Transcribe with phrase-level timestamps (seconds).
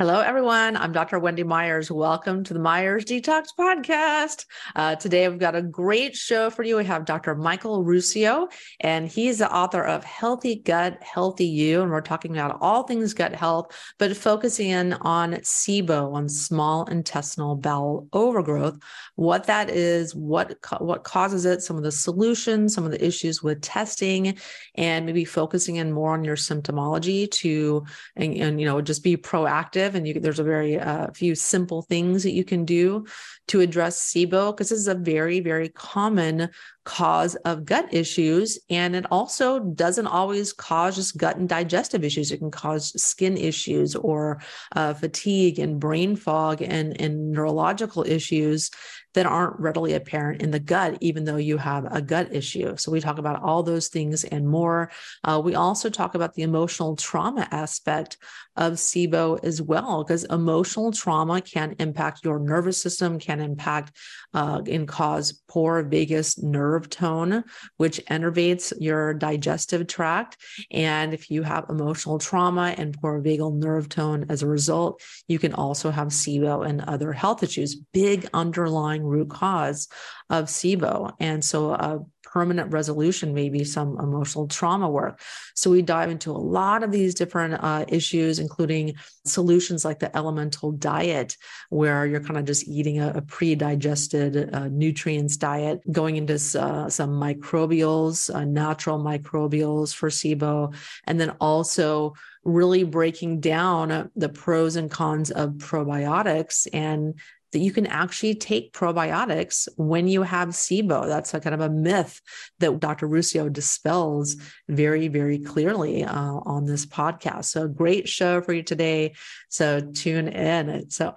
[0.00, 0.78] Hello, everyone.
[0.78, 1.18] I'm Dr.
[1.18, 1.90] Wendy Myers.
[1.90, 4.46] Welcome to the Myers Detox Podcast.
[4.74, 6.78] Uh, today, we've got a great show for you.
[6.78, 7.34] We have Dr.
[7.34, 11.82] Michael Ruscio, and he's the author of Healthy Gut, Healthy You.
[11.82, 16.86] And we're talking about all things gut health, but focusing in on SIBO, on small
[16.86, 18.78] intestinal bowel overgrowth,
[19.16, 23.42] what that is, what, what causes it, some of the solutions, some of the issues
[23.42, 24.38] with testing,
[24.76, 27.84] and maybe focusing in more on your symptomology to,
[28.16, 31.82] and, and you know, just be proactive and you, there's a very uh, few simple
[31.82, 33.06] things that you can do
[33.48, 36.50] to address SIBO because this is a very, very common
[36.84, 38.58] cause of gut issues.
[38.70, 42.32] And it also doesn't always cause just gut and digestive issues.
[42.32, 44.40] It can cause skin issues or
[44.74, 48.70] uh, fatigue and brain fog and, and neurological issues
[49.14, 52.76] that aren't readily apparent in the gut, even though you have a gut issue.
[52.76, 54.90] So we talk about all those things and more.
[55.24, 58.18] Uh, we also talk about the emotional trauma aspect
[58.56, 63.96] of SIBO as well, because emotional trauma can impact your nervous system, can impact
[64.34, 67.44] uh, and cause poor vagus nerve tone,
[67.76, 70.36] which innervates your digestive tract.
[70.70, 75.38] And if you have emotional trauma and poor vagal nerve tone as a result, you
[75.38, 79.88] can also have SIBO and other health issues, big underlying root cause
[80.28, 81.12] of SIBO.
[81.18, 81.98] And so, uh,
[82.32, 85.20] permanent resolution, maybe some emotional trauma work.
[85.54, 90.14] So we dive into a lot of these different uh, issues, including solutions like the
[90.16, 91.36] elemental diet,
[91.70, 96.88] where you're kind of just eating a, a pre-digested uh, nutrients diet, going into uh,
[96.88, 102.14] some microbials, uh, natural microbials for SIBO, and then also
[102.44, 107.14] really breaking down the pros and cons of probiotics and
[107.52, 111.06] that you can actually take probiotics when you have SIBO.
[111.06, 112.20] That's a kind of a myth
[112.58, 113.08] that Dr.
[113.08, 114.36] Ruscio dispels
[114.68, 117.46] very, very clearly uh, on this podcast.
[117.46, 119.14] So, great show for you today.
[119.48, 120.90] So, tune in.
[120.90, 121.14] So,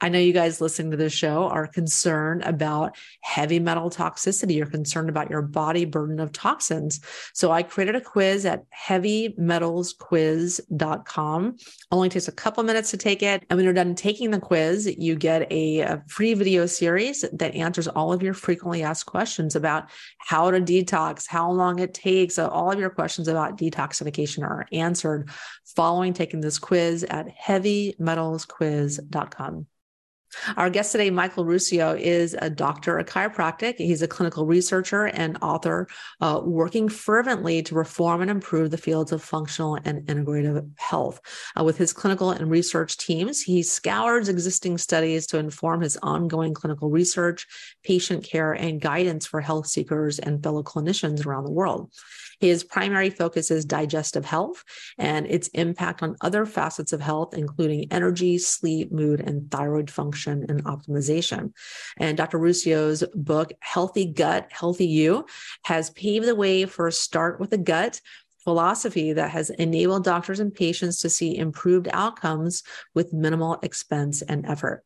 [0.00, 4.56] I know you guys listening to this show are concerned about heavy metal toxicity.
[4.56, 7.00] You're concerned about your body burden of toxins.
[7.32, 11.56] So I created a quiz at heavymetalsquiz.com.
[11.90, 13.44] Only takes a couple minutes to take it.
[13.48, 17.54] And when you're done taking the quiz, you get a, a free video series that
[17.54, 19.88] answers all of your frequently asked questions about
[20.18, 22.38] how to detox, how long it takes.
[22.38, 25.30] All of your questions about detoxification are answered
[25.76, 29.66] following taking this quiz at heavymetalsquiz.com.
[30.56, 33.76] Our guest today, Michael Ruscio, is a doctor of chiropractic.
[33.76, 35.88] He's a clinical researcher and author
[36.20, 41.20] uh, working fervently to reform and improve the fields of functional and integrative health.
[41.58, 46.54] Uh, with his clinical and research teams, he scours existing studies to inform his ongoing
[46.54, 47.46] clinical research,
[47.82, 51.90] patient care, and guidance for health seekers and fellow clinicians around the world.
[52.40, 54.64] His primary focus is digestive health
[54.98, 60.46] and its impact on other facets of health, including energy, sleep, mood, and thyroid function
[60.48, 61.52] and optimization.
[61.98, 62.38] And Dr.
[62.38, 65.26] Ruscio's book, Healthy Gut, Healthy You,
[65.64, 68.00] has paved the way for a start with the gut
[68.44, 72.62] philosophy that has enabled doctors and patients to see improved outcomes
[72.94, 74.84] with minimal expense and effort.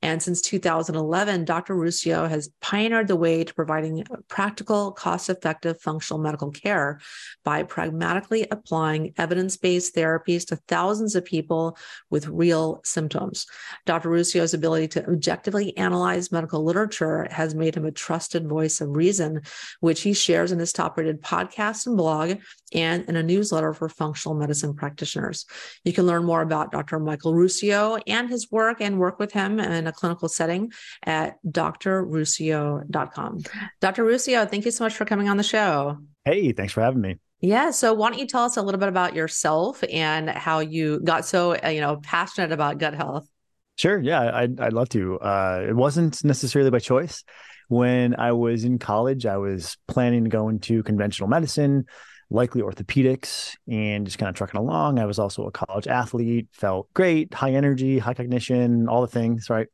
[0.00, 1.74] And since 2011, Dr.
[1.74, 7.00] Ruscio has pioneered the way to providing practical, cost effective functional medical care
[7.44, 11.76] by pragmatically applying evidence based therapies to thousands of people
[12.10, 13.46] with real symptoms.
[13.86, 14.10] Dr.
[14.10, 19.42] Ruscio's ability to objectively analyze medical literature has made him a trusted voice of reason,
[19.80, 22.38] which he shares in his top rated podcast and blog
[22.72, 25.44] and in a newsletter for functional medicine practitioners.
[25.84, 27.00] You can learn more about Dr.
[27.00, 30.72] Michael Ruscio and his work and work with him in a clinical setting
[31.04, 33.38] at drruscio.com.
[33.80, 34.04] Dr.
[34.04, 35.98] Ruscio, thank you so much for coming on the show.
[36.24, 37.16] Hey, thanks for having me.
[37.40, 37.70] Yeah.
[37.70, 41.24] So why don't you tell us a little bit about yourself and how you got
[41.24, 43.28] so, uh, you know, passionate about gut health?
[43.76, 44.00] Sure.
[44.00, 45.18] Yeah, I'd, I'd love to.
[45.20, 47.22] Uh, it wasn't necessarily by choice.
[47.68, 51.84] When I was in college, I was planning to go into conventional medicine
[52.30, 54.98] likely orthopedics and just kind of trucking along.
[54.98, 59.48] I was also a college athlete, felt great, high energy, high cognition, all the things,
[59.48, 59.68] right?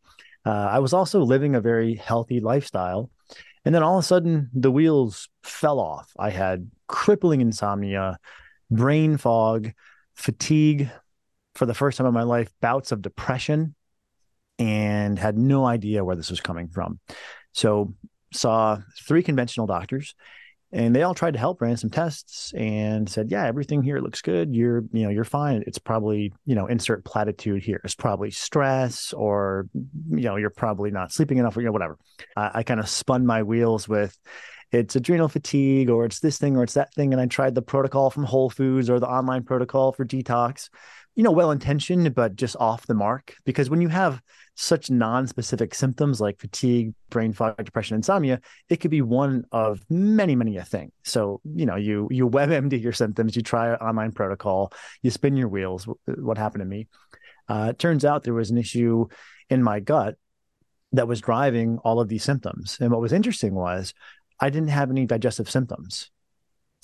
[0.47, 3.11] Uh, I was also living a very healthy lifestyle.
[3.65, 6.13] And then all of a sudden, the wheels fell off.
[6.19, 8.19] I had crippling insomnia,
[8.71, 9.73] brain fog,
[10.15, 10.91] fatigue
[11.55, 13.75] for the first time in my life, bouts of depression,
[14.59, 17.01] and had no idea where this was coming from.
[17.53, 17.95] So,
[18.33, 20.15] saw three conventional doctors
[20.75, 24.21] and they all tried to help ran some tests and said yeah everything here looks
[24.21, 24.55] good.
[24.55, 25.63] You're you know you're fine.
[25.67, 27.81] It's probably you know insert platitude here.
[27.85, 31.97] It's probably stress or you know you're probably not sleeping enough or you know whatever.
[32.37, 34.19] I, I kind of spun my wheels with
[34.73, 37.13] it's adrenal fatigue or it's this thing or it's that thing.
[37.13, 40.69] And i tried the protocol from whole foods or the online protocol for detox
[41.15, 43.35] you know, well intentioned, but just off the mark.
[43.45, 44.21] Because when you have
[44.57, 50.35] such non-specific symptoms like fatigue, brain fog, depression, insomnia, it could be one of many,
[50.35, 50.91] many a thing.
[51.05, 54.73] So, you know, you you WebMD your symptoms, you try an online protocol,
[55.03, 55.87] you spin your wheels.
[56.07, 56.89] What happened to me?
[57.49, 59.07] Uh, it turns out there was an issue
[59.51, 60.17] in my gut
[60.93, 62.79] that was driving all of these symptoms.
[62.81, 63.93] And what was interesting was
[64.41, 66.11] I didn't have any digestive symptoms.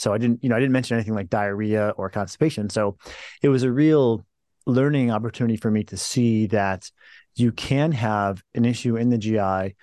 [0.01, 2.71] So I didn't, you know, I didn't mention anything like diarrhea or constipation.
[2.71, 2.97] So
[3.43, 4.25] it was a real
[4.67, 6.91] learning opportunity for me to see that
[7.35, 9.77] you can have an issue in the GI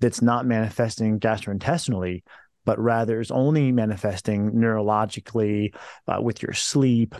[0.00, 2.22] that's not manifesting gastrointestinally,
[2.64, 5.74] but rather is only manifesting neurologically
[6.06, 7.14] uh, with your sleep,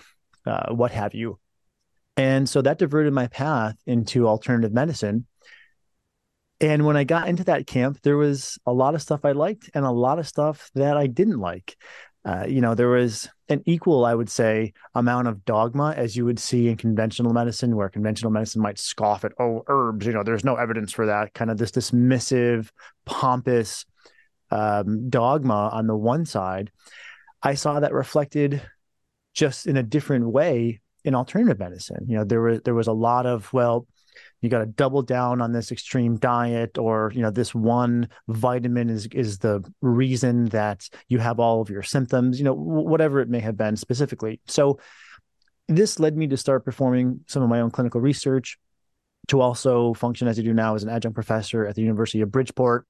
[0.47, 1.39] uh, what have you.
[2.17, 5.27] And so that diverted my path into alternative medicine.
[6.61, 9.71] And when I got into that camp, there was a lot of stuff I liked
[9.75, 11.77] and a lot of stuff that I didn't like.
[12.27, 16.25] Uh, you know, there was an equal, I would say, amount of dogma as you
[16.25, 20.25] would see in conventional medicine, where conventional medicine might scoff at, oh, herbs, you know,
[20.25, 22.71] there's no evidence for that, kind of this dismissive,
[23.05, 23.87] pompous
[24.51, 26.73] um, dogma on the one side.
[27.45, 28.61] I saw that reflected
[29.33, 32.07] just in a different way in alternative medicine.
[32.09, 33.87] You know, there was there was a lot of, well,
[34.41, 38.91] you got to double down on this extreme diet or you know this one vitamin
[38.91, 43.29] is is the reason that you have all of your symptoms you know whatever it
[43.29, 44.41] may have been specifically.
[44.47, 44.79] So
[45.69, 48.59] this led me to start performing some of my own clinical research
[49.29, 52.31] to also function as I do now as an adjunct professor at the University of
[52.31, 52.87] Bridgeport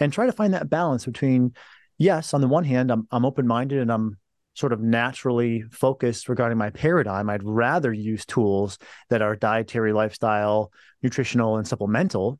[0.00, 1.54] and try to find that balance between
[1.98, 4.18] yes on the one hand I'm I'm open-minded and I'm
[4.54, 8.78] sort of naturally focused regarding my paradigm, I'd rather use tools
[9.10, 10.72] that are dietary, lifestyle,
[11.02, 12.38] nutritional, and supplemental.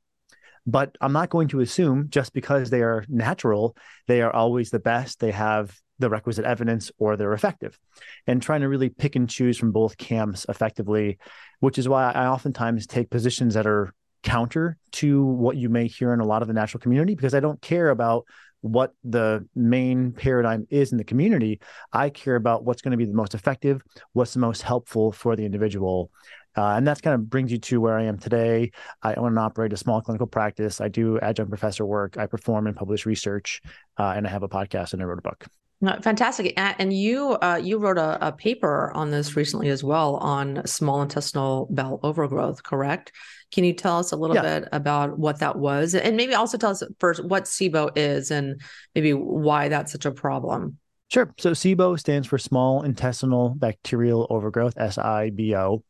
[0.67, 3.77] But I'm not going to assume just because they are natural,
[4.07, 7.79] they are always the best, they have the requisite evidence, or they're effective.
[8.27, 11.19] And trying to really pick and choose from both camps effectively,
[11.61, 13.93] which is why I oftentimes take positions that are
[14.23, 17.41] counter to what you may hear in a lot of the natural community because I
[17.41, 18.27] don't care about
[18.63, 21.61] what the main paradigm is in the community.
[21.93, 23.83] I care about what's going to be the most effective,
[24.15, 26.11] what's the most helpful for the individual.
[26.57, 28.73] Uh, and that's kind of brings you to where I am today.
[29.03, 30.81] I own and operate a small clinical practice.
[30.81, 32.19] I do adjunct professor work.
[32.19, 33.63] I perform and publish research,
[33.99, 35.47] uh, and I have a podcast and I wrote a book.
[36.03, 40.65] Fantastic, and you uh, you wrote a, a, paper on this recently as well on
[40.65, 42.63] small intestinal bowel overgrowth.
[42.63, 43.11] Correct?
[43.53, 44.61] Can you tell us a little yeah.
[44.61, 48.61] bit about what that was, and maybe also tell us first what SIBO is, and
[48.95, 50.79] maybe why that's such a problem?
[51.09, 51.33] Sure.
[51.39, 55.83] So SIBO stands for small intestinal bacterial overgrowth, SIBO,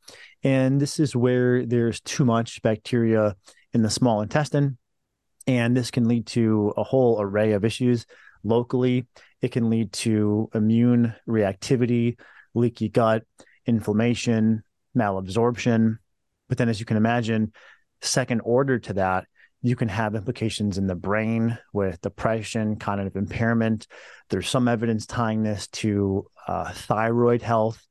[0.42, 3.36] and this is where there's too much bacteria
[3.72, 4.76] in the small intestine,
[5.46, 8.06] and this can lead to a whole array of issues
[8.44, 9.06] locally
[9.42, 12.16] it can lead to immune reactivity,
[12.54, 13.24] leaky gut,
[13.66, 14.62] inflammation,
[14.96, 15.98] malabsorption.
[16.52, 17.50] But then, as you can imagine,
[18.02, 19.24] second order to that,
[19.62, 23.86] you can have implications in the brain with depression, cognitive impairment.
[24.28, 27.82] There's some evidence tying this to uh, thyroid health,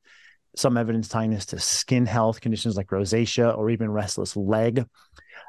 [0.54, 4.86] some evidence tying this to skin health conditions like rosacea or even restless leg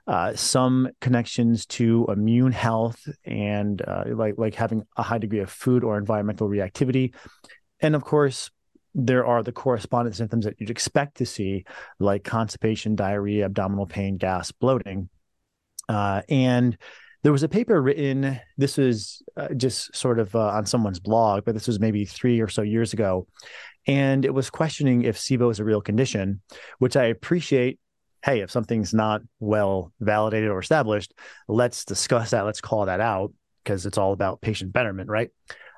[0.07, 5.51] uh, some connections to immune health and uh, like like having a high degree of
[5.51, 7.13] food or environmental reactivity,
[7.79, 8.49] and of course
[8.95, 11.65] there are the corresponding symptoms that you'd expect to see,
[11.99, 15.09] like constipation, diarrhea, abdominal pain, gas, bloating,
[15.89, 16.77] uh, and
[17.23, 21.45] there was a paper written this was uh, just sort of uh, on someone's blog
[21.45, 23.27] but this was maybe three or so years ago
[23.87, 26.41] and it was questioning if sibo is a real condition
[26.79, 27.79] which i appreciate
[28.23, 31.13] hey, if something's not well validated or established,
[31.47, 32.45] let's discuss that.
[32.45, 33.33] Let's call that out
[33.63, 35.29] because it's all about patient betterment, right?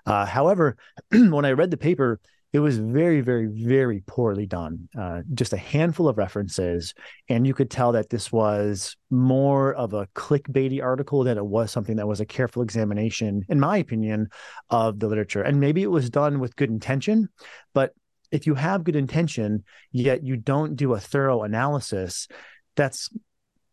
[0.06, 0.78] Uh, however,
[1.12, 2.20] when I read the paper,
[2.56, 4.88] it was very, very, very poorly done.
[4.98, 6.94] Uh, just a handful of references,
[7.28, 11.70] and you could tell that this was more of a clickbaity article than it was
[11.70, 14.30] something that was a careful examination, in my opinion,
[14.70, 15.42] of the literature.
[15.42, 17.28] And maybe it was done with good intention,
[17.74, 17.92] but
[18.32, 22.28] if you have good intention yet you don't do a thorough analysis
[22.76, 23.10] that's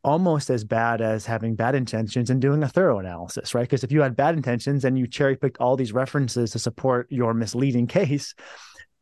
[0.04, 3.92] almost as bad as having bad intentions and doing a thorough analysis right because if
[3.92, 7.86] you had bad intentions and you cherry picked all these references to support your misleading
[7.98, 8.34] case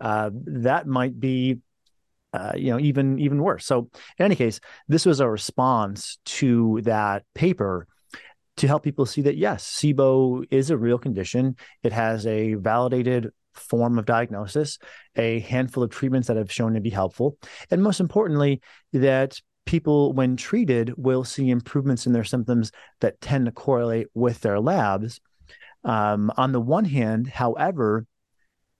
[0.00, 1.59] uh, that might be
[2.33, 6.80] uh, you know even even worse so in any case this was a response to
[6.83, 7.87] that paper
[8.57, 13.30] to help people see that yes sibo is a real condition it has a validated
[13.54, 14.78] form of diagnosis,
[15.16, 17.37] a handful of treatments that have shown to be helpful,
[17.71, 18.61] and most importantly,
[18.92, 24.40] that people, when treated, will see improvements in their symptoms that tend to correlate with
[24.40, 25.21] their labs.
[25.85, 28.07] Um, on the one hand, however,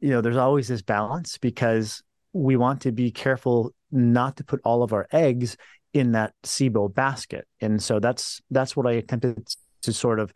[0.00, 2.02] you know, there's always this balance because
[2.33, 5.57] we want to be careful not to put all of our eggs
[5.92, 7.47] in that SIBO basket.
[7.61, 9.47] And so that's that's what I attempted
[9.83, 10.33] to sort of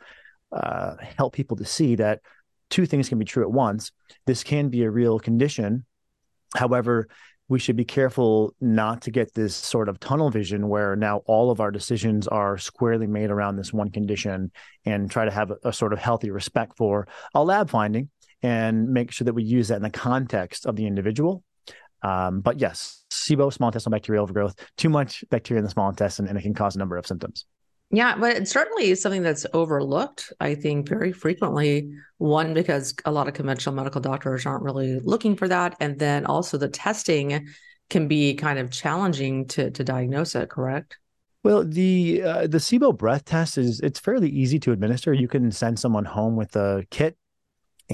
[0.53, 2.21] uh, help people to see that
[2.71, 3.93] two things can be true at once.
[4.27, 5.85] This can be a real condition.
[6.55, 7.09] However,
[7.49, 11.51] we should be careful not to get this sort of tunnel vision where now all
[11.51, 14.51] of our decisions are squarely made around this one condition
[14.87, 18.09] and try to have a, a sort of healthy respect for a lab finding
[18.45, 21.43] and make sure that we use that in the context of the individual.
[22.03, 26.29] Um, but yes, SIBO, small intestinal bacterial overgrowth, too much bacteria in the small intestine,
[26.29, 27.47] and it can cause a number of symptoms.
[27.91, 31.91] Yeah, but it's certainly something that's overlooked, I think, very frequently.
[32.19, 35.77] One, because a lot of conventional medical doctors aren't really looking for that.
[35.81, 37.49] And then also the testing
[37.89, 40.99] can be kind of challenging to, to diagnose it, correct?
[41.45, 45.13] Well, the uh, the SIBO breath test is it's fairly easy to administer.
[45.13, 47.17] You can send someone home with a kit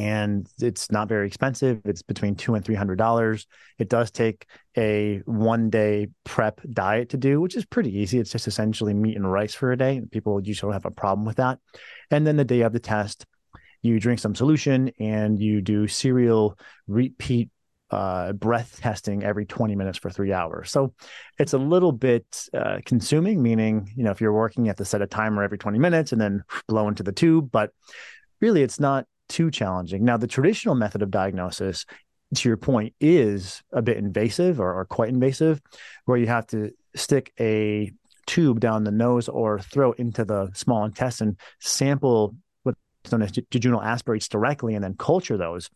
[0.01, 1.83] and it's not very expensive.
[1.85, 3.47] It's between two and three hundred dollars.
[3.79, 8.19] It does take a one day prep diet to do, which is pretty easy.
[8.19, 10.01] It's just essentially meat and rice for a day.
[10.11, 11.59] People usually don't have a problem with that.
[12.11, 13.27] And then the day of the test,
[13.83, 17.51] you drink some solution and you do serial repeat
[17.91, 20.71] uh, breath testing every 20 minutes for three hours.
[20.71, 20.95] So
[21.39, 24.85] it's a little bit uh, consuming, meaning, you know, if you're working, you have to
[24.87, 27.51] set a timer every 20 minutes and then blow into the tube.
[27.51, 27.73] But
[28.41, 30.05] really, it's not too challenging.
[30.05, 31.87] Now, the traditional method of diagnosis,
[32.35, 35.61] to your point, is a bit invasive or, or quite invasive,
[36.05, 37.93] where you have to stick a
[38.27, 42.79] tube down the nose or throat into the small intestine, sample what's
[43.11, 45.71] known as jejunal aspirates directly, and then culture those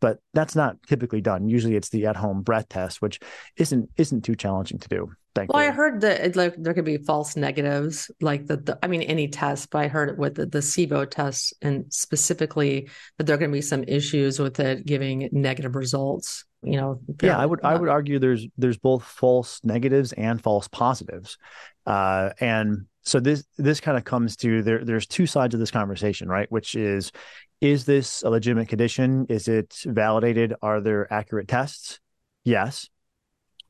[0.00, 1.48] but that's not typically done.
[1.48, 3.20] Usually, it's the at-home breath test, which
[3.56, 5.12] isn't isn't too challenging to do.
[5.34, 5.62] Thankfully.
[5.62, 8.88] Well, I heard that it, like there could be false negatives, like the, the I
[8.88, 13.24] mean any test, but I heard it with the, the SIBO test, and specifically that
[13.24, 16.44] there are going to be some issues with it giving negative results.
[16.62, 17.74] You know, yeah, I would not...
[17.74, 21.38] I would argue there's there's both false negatives and false positives,
[21.86, 25.70] uh, and so this this kind of comes to there there's two sides of this
[25.70, 27.10] conversation right which is
[27.60, 29.26] is this a legitimate condition?
[29.28, 30.54] Is it validated?
[30.62, 32.00] Are there accurate tests?
[32.42, 32.88] Yes.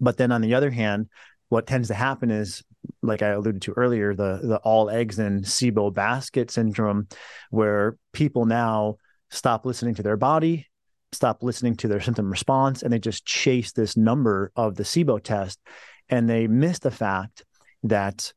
[0.01, 1.09] But then on the other hand,
[1.51, 2.63] what tends to happen is,
[3.03, 7.09] like I alluded to earlier, the the all eggs in SIBO basket syndrome,
[7.51, 8.97] where people now
[9.31, 10.69] stop listening to their body,
[11.13, 15.23] stop listening to their symptom response, and they just chase this number of the SIBO
[15.23, 15.59] test,
[16.09, 17.45] and they miss the fact
[17.83, 18.33] that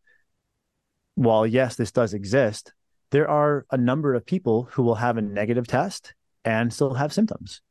[1.16, 2.74] while yes, this does exist,
[3.12, 7.14] there are a number of people who will have a negative test and still have
[7.14, 7.62] symptoms,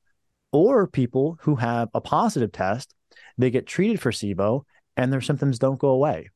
[0.52, 2.94] or people who have a positive test,
[3.38, 4.62] they get treated for SIBO
[4.96, 6.30] and their symptoms don't go away,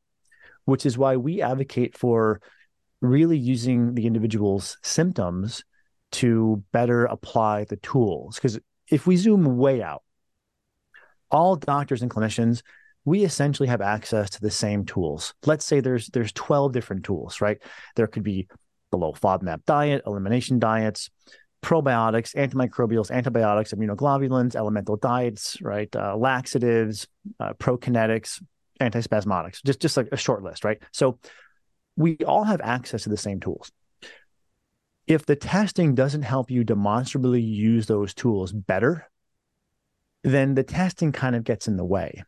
[0.65, 2.41] which is why we advocate for
[3.01, 5.65] really using the individual's symptoms
[6.13, 8.37] to better apply the tools.
[8.37, 8.59] Because
[8.91, 10.03] if we zoom way out,
[11.31, 12.63] all doctors and clinicians,
[13.05, 15.35] we essentially have access to the same tools.
[15.45, 17.59] Let's say there's there's 12 different tools, right?
[17.95, 18.49] There could be
[18.91, 21.11] the low FODMAP diet, elimination diets,
[21.67, 25.95] probiotics, antimicrobials, antibiotics, immunoglobulins, elemental diets, right?
[25.97, 27.09] Uh, laxatives,
[27.41, 28.41] uh, prokinetics,
[28.81, 30.81] antispasmodics, just, just like a short list, right?
[30.93, 31.19] So
[31.97, 33.73] we all have access to the same tools.
[35.09, 39.11] If the testing doesn't help you demonstrably use those tools better,
[40.23, 42.23] then the testing kind of gets in the way.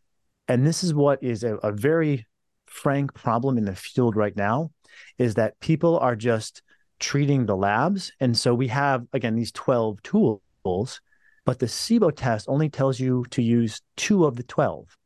[0.49, 2.27] And this is what is a, a very
[2.67, 4.73] frank problem in the field right now
[5.17, 6.63] is that people are just
[6.99, 8.13] treating the labs.
[8.21, 11.01] And so we have, again, these 12 tools,
[11.45, 14.97] but the SIBO test only tells you to use two of the 12.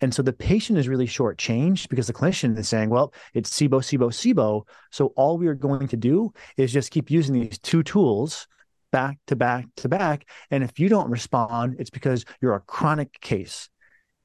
[0.00, 3.80] And so the patient is really shortchanged because the clinician is saying, well, it's SIBO,
[3.80, 4.66] SIBO, SIBO.
[4.90, 8.46] So all we are going to do is just keep using these two tools
[8.92, 10.28] back to back to back.
[10.50, 13.68] And if you don't respond, it's because you're a chronic case.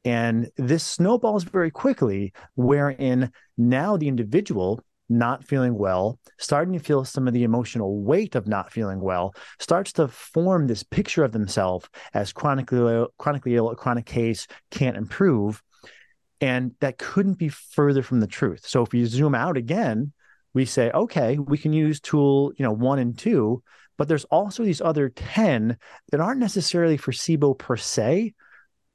[0.06, 7.04] And this snowballs very quickly, wherein now the individual not feeling well, starting to feel
[7.04, 11.32] some of the emotional weight of not feeling well, starts to form this picture of
[11.32, 15.62] themselves as chronically chronically ill, a chronic case, can't improve.
[16.42, 18.66] And that couldn't be further from the truth.
[18.66, 20.14] So if you zoom out again,
[20.54, 23.62] we say, okay, we can use tool, you know, one and two,
[23.98, 25.78] but there's also these other 10
[26.12, 28.34] that aren't necessarily for SIBO per se,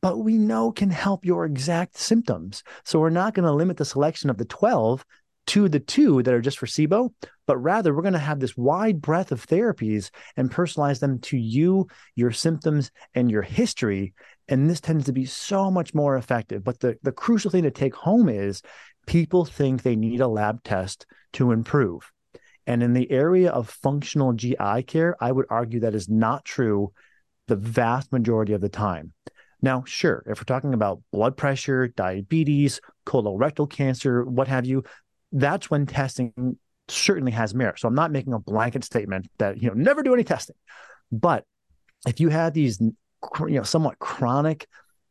[0.00, 2.62] but we know can help your exact symptoms.
[2.84, 5.04] So we're not going to limit the selection of the 12
[5.46, 7.12] to the two that are just for SIBO,
[7.46, 11.36] but rather we're going to have this wide breadth of therapies and personalize them to
[11.36, 14.14] you, your symptoms, and your history.
[14.48, 16.64] And this tends to be so much more effective.
[16.64, 18.62] But the, the crucial thing to take home is
[19.06, 22.10] people think they need a lab test to improve.
[22.66, 26.92] And in the area of functional GI care, I would argue that is not true
[27.46, 29.12] the vast majority of the time.
[29.60, 34.84] Now, sure, if we're talking about blood pressure, diabetes, colorectal cancer, what have you,
[35.34, 36.56] that's when testing
[36.88, 37.78] certainly has merit.
[37.78, 40.56] So I'm not making a blanket statement that, you know, never do any testing.
[41.10, 41.44] But
[42.06, 42.94] if you have these, you
[43.40, 44.66] know, somewhat chronic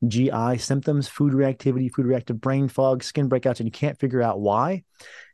[0.07, 4.39] GI symptoms, food reactivity, food reactive brain fog, skin breakouts, and you can't figure out
[4.39, 4.83] why,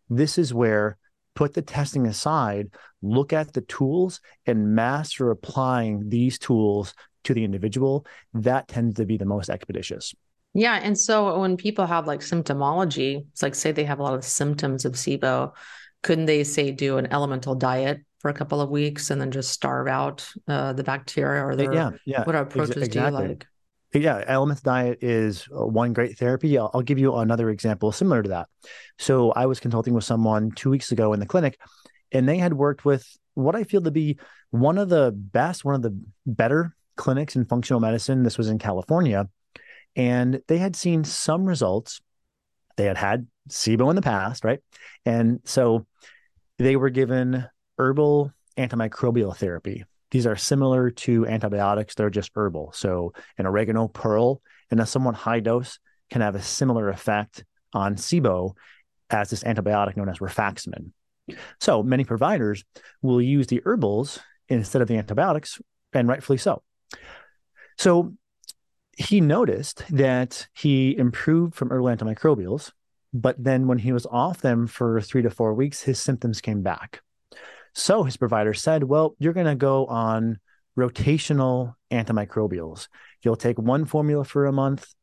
[0.09, 0.97] this is where
[1.35, 2.69] put the testing aside,
[3.01, 6.93] look at the tools and master applying these tools
[7.23, 10.15] to the individual, that tends to be the most expeditious.
[10.53, 10.79] Yeah.
[10.81, 14.23] And so when people have like symptomology, it's like say they have a lot of
[14.23, 15.53] symptoms of SIBO,
[16.01, 19.51] couldn't they say do an elemental diet for a couple of weeks and then just
[19.51, 22.23] starve out uh, the bacteria or the yeah, yeah.
[22.23, 23.21] what approaches Ex- exactly.
[23.21, 23.47] do you like?
[23.93, 26.57] Yeah, elemental diet is uh, one great therapy.
[26.57, 28.47] I'll, I'll give you another example similar to that.
[28.99, 31.59] So I was consulting with someone two weeks ago in the clinic,
[32.11, 34.19] and they had worked with what I feel to be
[34.51, 38.23] one of the best, one of the better clinics in functional medicine.
[38.23, 39.27] This was in California.
[39.99, 41.99] And they had seen some results.
[42.77, 44.61] They had had SIBO in the past, right?
[45.05, 45.85] And so
[46.57, 47.45] they were given
[47.77, 49.83] herbal antimicrobial therapy.
[50.11, 52.71] These are similar to antibiotics, they're just herbal.
[52.73, 54.41] So, an oregano pearl
[54.71, 55.79] in a somewhat high dose
[56.09, 58.53] can have a similar effect on SIBO
[59.09, 60.93] as this antibiotic known as rifaximin.
[61.59, 62.63] So, many providers
[63.01, 66.63] will use the herbals instead of the antibiotics, and rightfully so.
[67.79, 68.13] So
[68.99, 72.73] he noticed that he improved from herbal antimicrobials,
[73.13, 76.61] but then when he was off them for three to four weeks, his symptoms came
[76.61, 77.01] back.
[77.73, 80.39] So his provider said, Well, you're going to go on
[80.77, 82.89] rotational antimicrobials.
[83.23, 84.93] You'll take one formula for a month,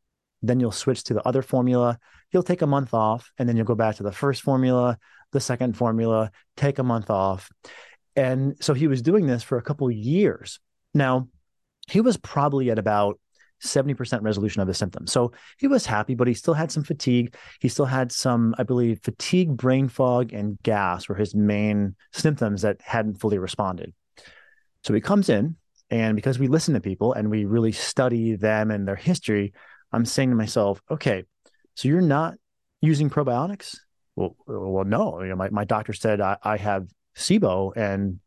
[0.42, 1.98] then you'll switch to the other formula.
[2.32, 4.98] You'll take a month off, and then you'll go back to the first formula,
[5.32, 7.50] the second formula, take a month off.
[8.14, 10.60] And so he was doing this for a couple years.
[10.92, 11.28] Now,
[11.88, 13.18] he was probably at about
[13.64, 15.12] 70% resolution of his symptoms.
[15.12, 17.34] So he was happy, but he still had some fatigue.
[17.60, 22.62] He still had some, I believe, fatigue, brain fog, and gas were his main symptoms
[22.62, 23.92] that hadn't fully responded.
[24.84, 25.56] So he comes in,
[25.90, 29.52] and because we listen to people and we really study them and their history,
[29.92, 31.25] I'm saying to myself, okay,
[31.75, 32.34] so you're not
[32.80, 33.76] using probiotics?
[34.16, 35.21] Well, well, no.
[35.23, 38.21] You know, my, my doctor said I, I have SIBO and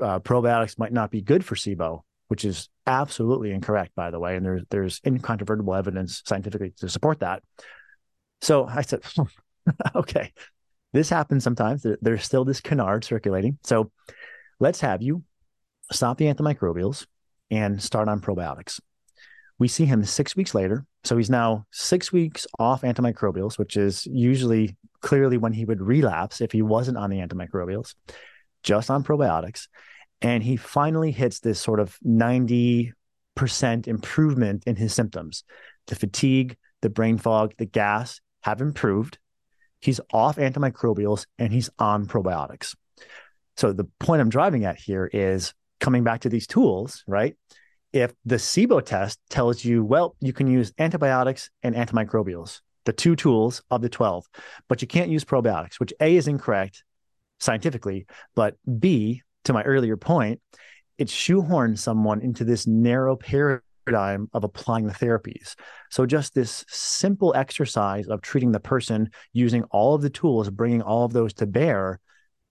[0.00, 4.36] uh, probiotics might not be good for SIBO which is absolutely incorrect, by the way.
[4.36, 7.42] And there's there's incontrovertible evidence scientifically to support that.
[8.40, 9.00] So I said,
[9.94, 10.32] okay,
[10.92, 11.84] this happens sometimes.
[12.00, 13.58] There's still this canard circulating.
[13.64, 13.90] So
[14.60, 15.24] let's have you
[15.90, 17.06] stop the antimicrobials
[17.50, 18.80] and start on probiotics.
[19.58, 20.86] We see him six weeks later.
[21.04, 26.40] So he's now six weeks off antimicrobials, which is usually clearly when he would relapse
[26.40, 27.94] if he wasn't on the antimicrobials,
[28.62, 29.66] just on probiotics
[30.20, 32.92] and he finally hits this sort of 90%
[33.86, 35.44] improvement in his symptoms.
[35.86, 39.18] The fatigue, the brain fog, the gas have improved.
[39.80, 42.74] He's off antimicrobials and he's on probiotics.
[43.56, 47.36] So the point I'm driving at here is coming back to these tools, right?
[47.92, 53.16] If the SIBO test tells you, well, you can use antibiotics and antimicrobials, the two
[53.16, 54.26] tools of the 12,
[54.68, 56.84] but you can't use probiotics, which A is incorrect
[57.40, 60.40] scientifically, but B, to my earlier point,
[60.96, 65.54] it shoehorns someone into this narrow paradigm of applying the therapies.
[65.90, 70.82] So just this simple exercise of treating the person using all of the tools, bringing
[70.82, 71.98] all of those to bear,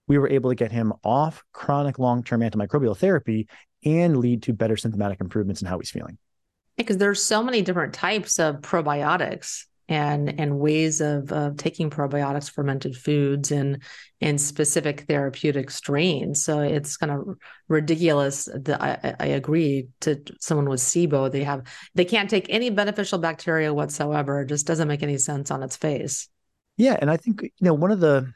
[0.08, 3.48] we were able to get him off chronic long-term antimicrobial therapy
[3.86, 6.18] and lead to better symptomatic improvements in how he's feeling.
[6.78, 12.50] Because there's so many different types of probiotics and and ways of, of taking probiotics
[12.50, 13.82] fermented foods and
[14.19, 16.43] in specific therapeutic strains.
[16.43, 21.32] So it's kind of ridiculous that I, I agree to someone with sibo.
[21.32, 21.63] They have
[21.95, 24.41] they can't take any beneficial bacteria whatsoever.
[24.41, 26.28] It just doesn't make any sense on its face.
[26.78, 28.32] Yeah and i think you know one of the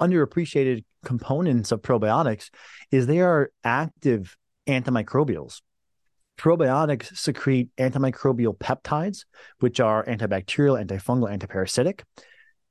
[0.00, 2.50] underappreciated components of probiotics
[2.90, 5.60] is they are active antimicrobials
[6.38, 9.24] Probiotics secrete antimicrobial peptides,
[9.58, 12.02] which are antibacterial, antifungal, antiparasitic.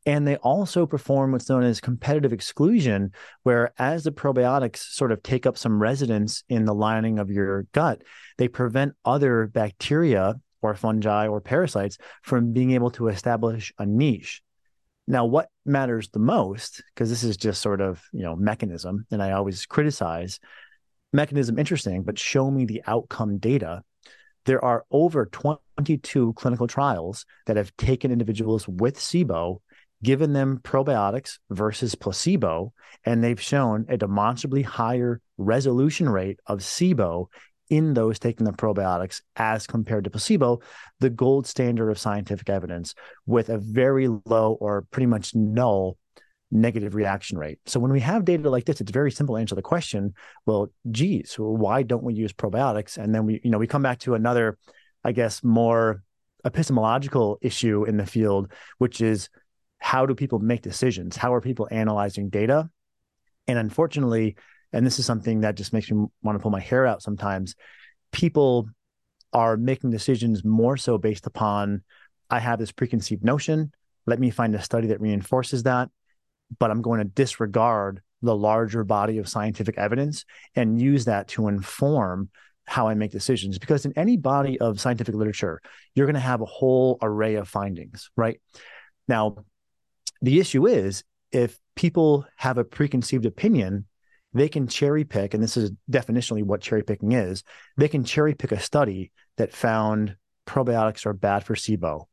[0.05, 3.11] And they also perform what's known as competitive exclusion,
[3.43, 7.63] where as the probiotics sort of take up some residence in the lining of your
[7.73, 8.03] gut,
[8.37, 14.41] they prevent other bacteria or fungi or parasites from being able to establish a niche.
[15.09, 19.21] Now, what matters the most, because this is just sort of, you know, mechanism, and
[19.21, 20.39] I always criticize
[21.13, 23.83] mechanism interesting, but show me the outcome data.
[24.45, 29.61] There are over 22 clinical trials that have taken individuals with SIBO,
[30.03, 37.27] given them probiotics versus placebo, and they've shown a demonstrably higher resolution rate of SIBO
[37.69, 40.61] in those taking the probiotics as compared to placebo,
[40.99, 45.97] the gold standard of scientific evidence with a very low or pretty much null
[46.51, 47.59] negative reaction rate.
[47.65, 50.13] So when we have data like this, it's very simple to answer the question,
[50.45, 52.97] well, geez, why don't we use probiotics?
[52.97, 54.57] And then we, you know, we come back to another,
[55.03, 56.03] I guess, more
[56.45, 59.29] epistemological issue in the field, which is
[59.79, 61.17] how do people make decisions?
[61.17, 62.69] How are people analyzing data?
[63.47, 64.35] And unfortunately,
[64.73, 67.55] and this is something that just makes me want to pull my hair out sometimes,
[68.11, 68.69] people
[69.33, 71.83] are making decisions more so based upon
[72.29, 73.71] I have this preconceived notion.
[74.05, 75.89] Let me find a study that reinforces that
[76.59, 81.47] but I'm going to disregard the larger body of scientific evidence and use that to
[81.47, 82.29] inform
[82.65, 83.59] how I make decisions.
[83.59, 85.61] Because in any body of scientific literature,
[85.95, 88.39] you're going to have a whole array of findings, right?
[89.07, 89.45] Now,
[90.21, 93.85] the issue is if people have a preconceived opinion,
[94.33, 97.43] they can cherry pick, and this is definitionally what cherry picking is.
[97.77, 102.05] They can cherry pick a study that found probiotics are bad for SIBO,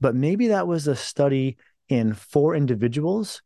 [0.00, 1.56] but maybe that was a study
[1.88, 3.42] in four individuals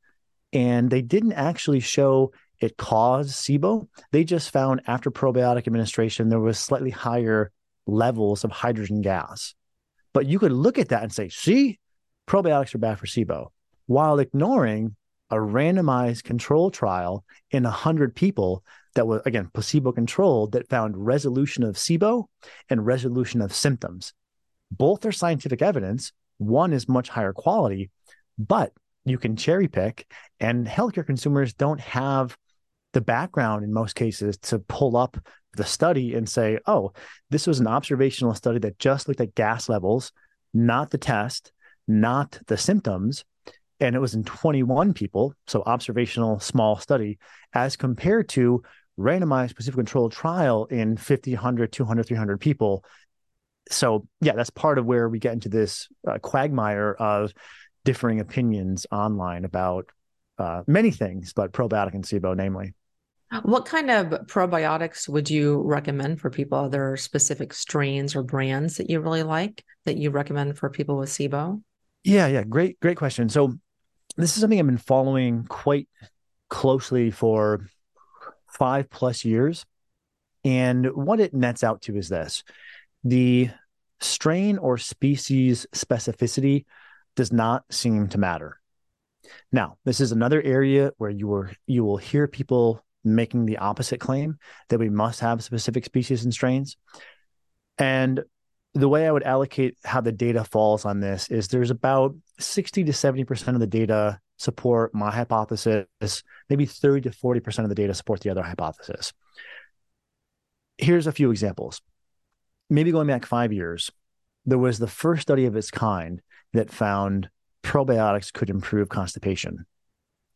[0.52, 3.88] and they didn't actually show it caused SIBO.
[4.12, 7.50] They just found after probiotic administration, there was slightly higher
[7.86, 9.54] levels of hydrogen gas.
[10.12, 11.80] But you could look at that and say, see,
[12.28, 13.48] probiotics are bad for SIBO,
[13.86, 14.94] while ignoring
[15.30, 18.62] a randomized control trial in 100 people
[18.94, 22.26] that was, again, placebo controlled that found resolution of SIBO
[22.68, 24.12] and resolution of symptoms.
[24.70, 26.12] Both are scientific evidence.
[26.38, 27.90] One is much higher quality,
[28.38, 28.72] but
[29.04, 30.06] you can cherry pick
[30.40, 32.36] and healthcare consumers don't have
[32.92, 35.16] the background in most cases to pull up
[35.54, 36.92] the study and say oh
[37.30, 40.12] this was an observational study that just looked at gas levels
[40.54, 41.52] not the test
[41.88, 43.24] not the symptoms
[43.80, 47.18] and it was in 21 people so observational small study
[47.54, 48.62] as compared to
[48.98, 52.84] randomized placebo controlled trial in 50 100 200 300 people.
[53.70, 57.32] So yeah that's part of where we get into this uh, quagmire of
[57.84, 59.90] differing opinions online about
[60.38, 62.74] uh, many things, but probiotic and SIBO, namely.
[63.42, 66.58] What kind of probiotics would you recommend for people?
[66.58, 70.98] Are there specific strains or brands that you really like that you recommend for people
[70.98, 71.62] with SIBO?
[72.04, 73.28] Yeah, yeah, great, great question.
[73.28, 73.54] So,
[74.16, 75.88] this is something I've been following quite
[76.50, 77.66] closely for
[78.50, 79.64] five plus years.
[80.44, 82.44] And what it nets out to is this
[83.04, 83.48] the
[84.00, 86.66] strain or species specificity
[87.16, 88.58] does not seem to matter.
[89.50, 94.00] Now, this is another area where you were you will hear people making the opposite
[94.00, 96.76] claim that we must have specific species and strains.
[97.78, 98.22] And
[98.74, 102.84] the way I would allocate how the data falls on this is there's about 60
[102.84, 105.86] to 70% of the data support my hypothesis,
[106.48, 109.12] maybe 30 to 40% of the data support the other hypothesis.
[110.78, 111.82] Here's a few examples.
[112.70, 113.90] Maybe going back five years,
[114.46, 117.28] there was the first study of its kind that found
[117.62, 119.66] probiotics could improve constipation.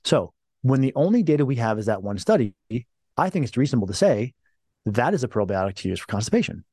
[0.05, 2.55] So, when the only data we have is that one study,
[3.17, 4.35] I think it's reasonable to say
[4.87, 6.65] that is a probiotic to use for constipation.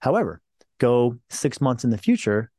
[0.00, 0.40] However,
[0.78, 2.50] go six months in the future,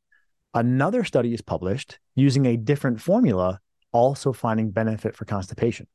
[0.54, 3.60] another study is published using a different formula,
[3.92, 5.86] also finding benefit for constipation.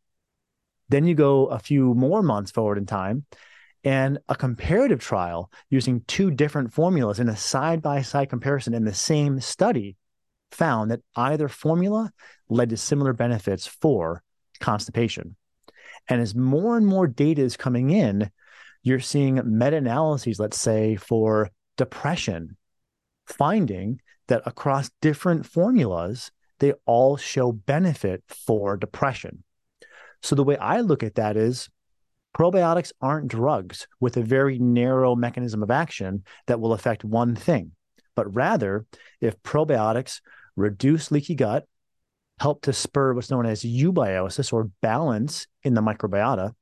[0.89, 3.25] Then you go a few more months forward in time,
[3.83, 8.85] and a comparative trial using two different formulas in a side by side comparison in
[8.85, 9.95] the same study
[10.51, 12.11] found that either formula
[12.49, 14.23] led to similar benefits for
[14.59, 15.35] constipation.
[16.07, 18.29] And as more and more data is coming in,
[18.83, 22.57] you're seeing meta analyses, let's say, for depression,
[23.25, 29.43] finding that across different formulas, they all show benefit for depression.
[30.21, 31.69] So the way I look at that is
[32.35, 37.71] probiotics aren't drugs with a very narrow mechanism of action that will affect one thing,
[38.15, 38.85] but rather,
[39.19, 40.21] if probiotics
[40.55, 41.65] reduce leaky gut,
[42.39, 46.53] help to spur what's known as eubiosis or balance in the microbiota,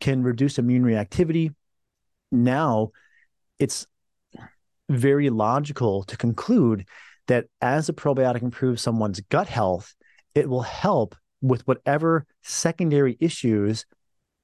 [0.00, 1.54] can reduce immune reactivity.
[2.32, 2.90] Now,
[3.58, 3.86] it's
[4.88, 6.86] very logical to conclude
[7.28, 9.94] that as a probiotic improves someone's gut health,
[10.34, 13.86] it will help with whatever secondary issues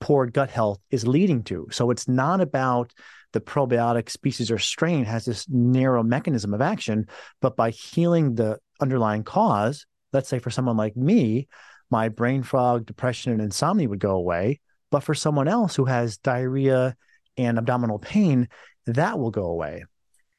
[0.00, 1.66] poor gut health is leading to.
[1.70, 2.92] So it's not about
[3.32, 7.06] the probiotic species or strain has this narrow mechanism of action,
[7.40, 11.48] but by healing the underlying cause, let's say for someone like me,
[11.90, 14.60] my brain fog, depression, and insomnia would go away.
[14.90, 16.96] But for someone else who has diarrhea
[17.36, 18.48] and abdominal pain,
[18.86, 19.84] that will go away.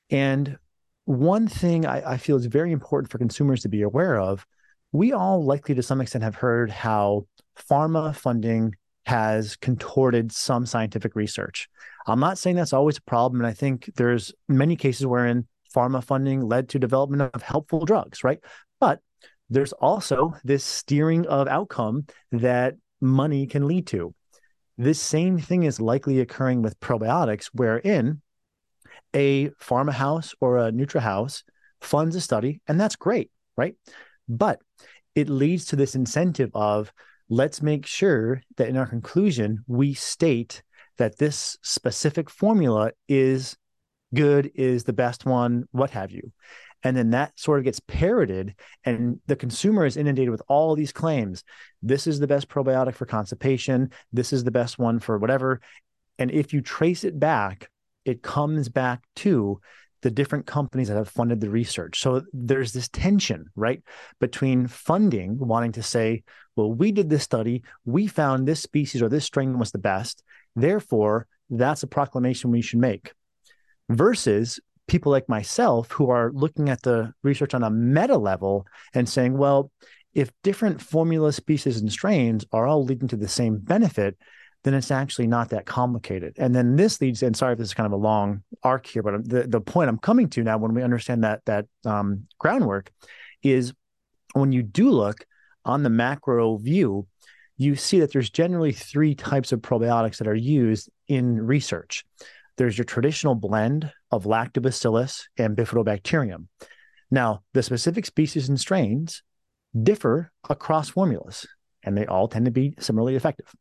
[0.10, 0.58] And
[1.06, 4.46] one thing I, I feel is very important for consumers to be aware of
[4.92, 7.28] we all likely to some extent have heard how
[7.70, 8.74] pharma funding
[9.06, 11.70] has contorted some scientific research.
[12.08, 13.42] I'm not saying that's always a problem.
[13.42, 15.48] And I think there's many cases wherein
[15.78, 18.40] pharma funding led to development of helpful drugs, right?
[18.80, 19.00] But
[19.50, 24.16] there's also this steering of outcome that money can lead to.
[24.80, 28.22] This same thing is likely occurring with probiotics, wherein
[29.14, 31.44] a pharma house or a Nutra house
[31.80, 33.76] funds a study, and that's great, right?
[34.28, 34.60] But
[35.14, 36.92] it leads to this incentive of
[37.30, 40.64] let's make sure that in our conclusion, we state
[40.98, 43.58] that this specific formula is
[44.14, 46.32] good, is the best one, what have you.
[46.84, 50.92] And then that sort of gets parroted, and the consumer is inundated with all these
[50.92, 51.44] claims.
[51.82, 53.92] This is the best probiotic for constipation.
[54.14, 55.60] This is the best one for whatever.
[56.20, 57.70] And if you trace it back,
[58.06, 59.60] it comes back to
[60.04, 62.00] the different companies that have funded the research.
[62.00, 63.82] So there's this tension, right,
[64.20, 66.24] between funding, wanting to say,
[66.56, 70.24] well, we did this study, we found this species or this strain was the best.
[70.56, 73.14] Therefore, that's a proclamation we should make,
[73.90, 79.08] versus people like myself who are looking at the research on a meta level and
[79.08, 79.72] saying, well,
[80.14, 84.18] if different formula species and strains are all leading to the same benefit,
[84.64, 86.36] then it's actually not that complicated.
[86.40, 89.04] And then this leads, and sorry if this is kind of a long arc here,
[89.04, 92.92] but the, the point I'm coming to now when we understand that that um, groundwork
[93.44, 93.74] is
[94.34, 95.26] when you do look
[95.64, 97.08] on the macro view,
[97.58, 102.06] you see that there's generally three types of probiotics that are used in research.
[102.58, 106.48] There's your traditional blend of lactobacillus and bifidobacterium.
[107.12, 109.24] Now, the specific species and strains
[109.84, 111.46] differ across formulas,
[111.84, 113.54] and they all tend to be similarly effective.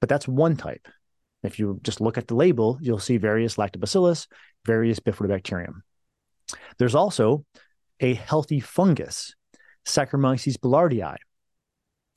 [0.00, 0.88] But that's one type.
[1.42, 4.26] If you just look at the label, you'll see various lactobacillus,
[4.64, 5.82] various bifidobacterium.
[6.78, 7.44] There's also
[8.00, 9.34] a healthy fungus,
[9.86, 11.16] Saccharomyces boulardii.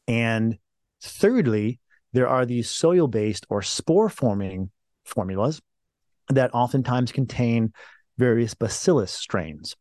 [0.08, 0.58] And
[1.02, 1.80] thirdly,
[2.14, 4.72] there are these soil based or spore forming
[5.06, 5.62] formulas
[6.30, 7.74] that oftentimes contain
[8.18, 9.76] various bacillus strains.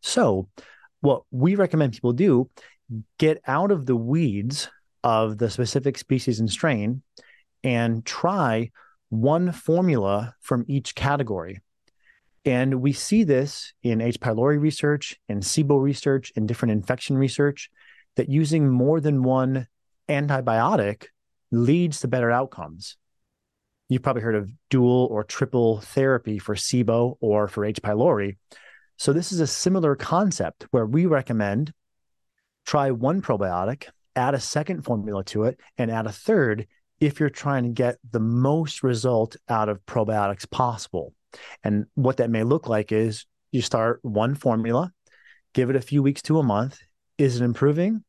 [0.00, 0.48] So,
[1.00, 2.50] what we recommend people do
[3.18, 4.68] get out of the weeds
[5.04, 7.02] of the specific species and strain
[7.62, 8.70] and try
[9.08, 11.60] one formula from each category.
[12.44, 14.20] And we see this in H.
[14.20, 17.70] pylori research, in SIBO research, in different infection research,
[18.14, 19.66] that using more than one
[20.08, 21.06] antibiotic
[21.50, 22.96] leads to better outcomes.
[23.88, 27.80] You've probably heard of dual or triple therapy for SIBO or for H.
[27.82, 28.36] pylori.
[28.96, 31.72] So, this is a similar concept where we recommend
[32.64, 33.84] try one probiotic,
[34.16, 36.66] add a second formula to it, and add a third
[37.00, 41.14] if you're trying to get the most result out of probiotics possible.
[41.62, 44.92] And what that may look like is you start one formula,
[45.52, 46.78] give it a few weeks to a month.
[47.18, 48.02] Is it improving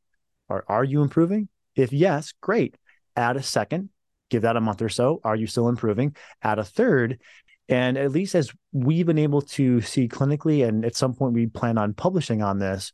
[0.50, 1.50] or are you improving?
[1.76, 2.76] If yes, great.
[3.16, 3.90] Add a second,
[4.30, 5.20] give that a month or so.
[5.24, 6.16] Are you still improving?
[6.42, 7.20] Add a third.
[7.70, 11.48] And at least as we've been able to see clinically, and at some point we
[11.48, 12.94] plan on publishing on this,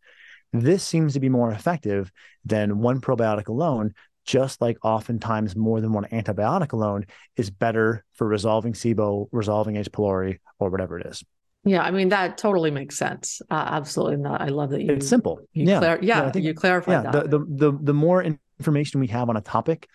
[0.51, 2.11] this seems to be more effective
[2.45, 3.93] than one probiotic alone
[4.25, 9.91] just like oftentimes more than one antibiotic alone is better for resolving SIBO, resolving H.
[9.91, 11.23] pylori, or whatever it is.
[11.65, 13.41] Yeah, I mean that totally makes sense.
[13.49, 14.41] Uh, absolutely not.
[14.41, 14.93] I love that you.
[14.93, 15.39] It's simple.
[15.53, 17.29] You yeah, clar- yeah, yeah, I think, you clarify yeah, that.
[17.29, 18.23] The, the the the more
[18.59, 19.87] information we have on a topic,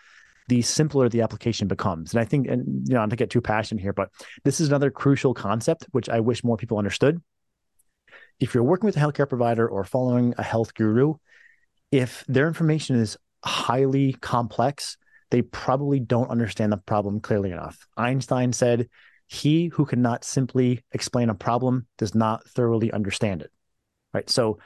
[0.48, 2.12] the simpler the application becomes.
[2.12, 4.10] And I think, and you know, I'm not to get too passionate here, but
[4.44, 7.20] this is another crucial concept which I wish more people understood.
[8.40, 11.14] If you're working with a healthcare provider or following a health guru,
[11.90, 14.96] if their information is highly complex,
[15.30, 17.86] they probably don't understand the problem clearly enough.
[17.96, 18.88] Einstein said,
[19.26, 23.50] He who cannot simply explain a problem does not thoroughly understand it.
[24.14, 24.28] Right.
[24.30, 24.58] So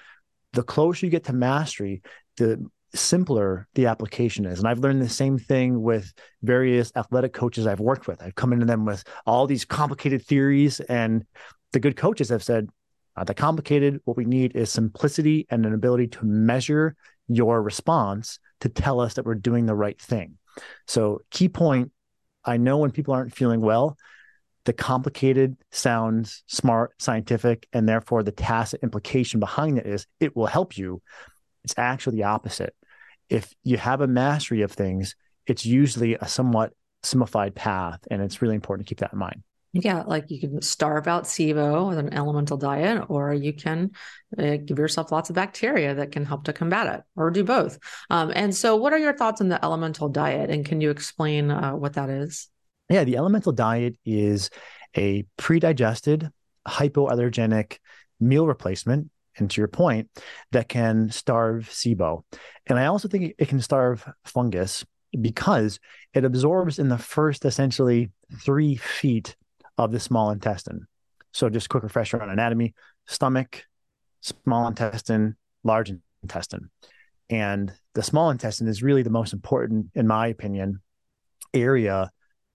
[0.53, 2.03] the closer you get to mastery,
[2.37, 2.65] the
[2.95, 4.59] simpler the application is.
[4.59, 8.23] And I've learned the same thing with various athletic coaches I've worked with.
[8.23, 11.25] I've come into them with all these complicated theories, and
[11.73, 12.69] the good coaches have said,
[13.17, 14.01] not that complicated.
[14.05, 16.97] What we need is simplicity and an ability to measure
[17.29, 20.39] your response to tell us that we're doing the right thing.
[20.87, 21.93] So, key point
[22.45, 23.97] I know when people aren't feeling well,
[24.65, 30.47] the complicated sounds smart, scientific, and therefore the tacit implication behind it is it will
[30.47, 31.03] help you.
[31.65, 32.75] It's actually the opposite.
[33.29, 38.01] If you have a mastery of things, it's usually a somewhat simplified path.
[38.11, 39.43] And it's really important to keep that in mind.
[39.75, 43.93] Yeah, like you can starve out SIBO with an elemental diet, or you can
[44.37, 47.79] uh, give yourself lots of bacteria that can help to combat it, or do both.
[48.11, 50.51] Um, and so, what are your thoughts on the elemental diet?
[50.51, 52.51] And can you explain uh, what that is?
[52.91, 54.51] Yeah, the elemental diet is
[54.95, 56.31] a pre-digested,
[56.69, 57.79] hypoallergenic
[58.21, 59.09] meal replacement.
[59.39, 60.11] And to your point,
[60.51, 62.25] that can starve SIBO.
[62.67, 64.85] And I also think it can starve fungus
[65.21, 65.79] because
[66.15, 69.37] it absorbs in the first essentially three feet
[69.79, 70.87] of the small intestine.
[71.33, 72.75] So, just quick refresher on anatomy
[73.07, 73.65] stomach,
[74.21, 75.93] small intestine, large
[76.23, 76.71] intestine.
[77.31, 80.81] And the small intestine is really the most important, in my opinion,
[81.55, 82.11] area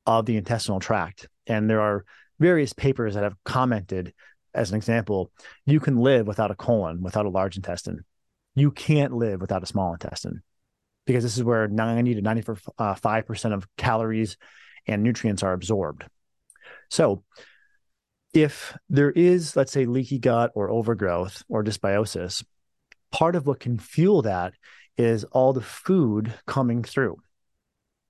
[0.05, 1.27] of the intestinal tract.
[1.47, 2.05] And there are
[2.39, 4.13] various papers that have commented,
[4.53, 5.31] as an example,
[5.65, 8.03] you can live without a colon, without a large intestine.
[8.55, 10.41] You can't live without a small intestine
[11.05, 14.37] because this is where 90 to 95% uh, of calories
[14.85, 16.05] and nutrients are absorbed.
[16.89, 17.23] So,
[18.33, 22.43] if there is, let's say, leaky gut or overgrowth or dysbiosis,
[23.11, 24.53] part of what can fuel that
[24.97, 27.17] is all the food coming through.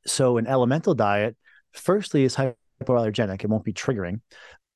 [0.06, 1.38] So, an elemental diet,
[1.72, 4.22] firstly, is hypoallergenic, it won't be triggering.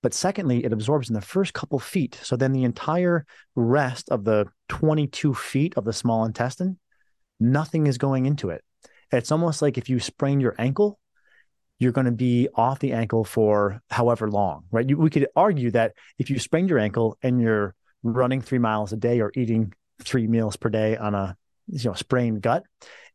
[0.02, 2.20] But secondly, it absorbs in the first couple feet.
[2.24, 6.80] So then the entire rest of the 22 feet of the small intestine,
[7.40, 8.64] nothing is going into it.
[9.12, 11.00] It's almost like if you sprain your ankle,
[11.78, 14.88] you're going to be off the ankle for however long, right?
[14.88, 18.94] You, we could argue that if you sprain your ankle and you're running three miles
[18.94, 21.36] a day or eating three meals per day on a
[21.68, 22.64] you know sprained gut,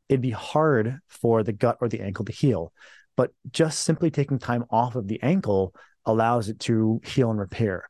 [0.09, 2.73] it'd be hard for the gut or the ankle to heal.
[3.17, 5.75] But just simply taking time off of the ankle
[6.07, 7.89] allows it to heal and repair.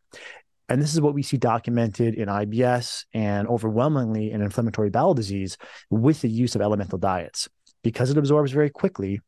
[0.68, 5.56] And this is what we see documented in IBS and overwhelmingly in inflammatory bowel disease
[5.90, 7.48] with the use of elemental diets.
[7.84, 9.20] Because it absorbs very quickly,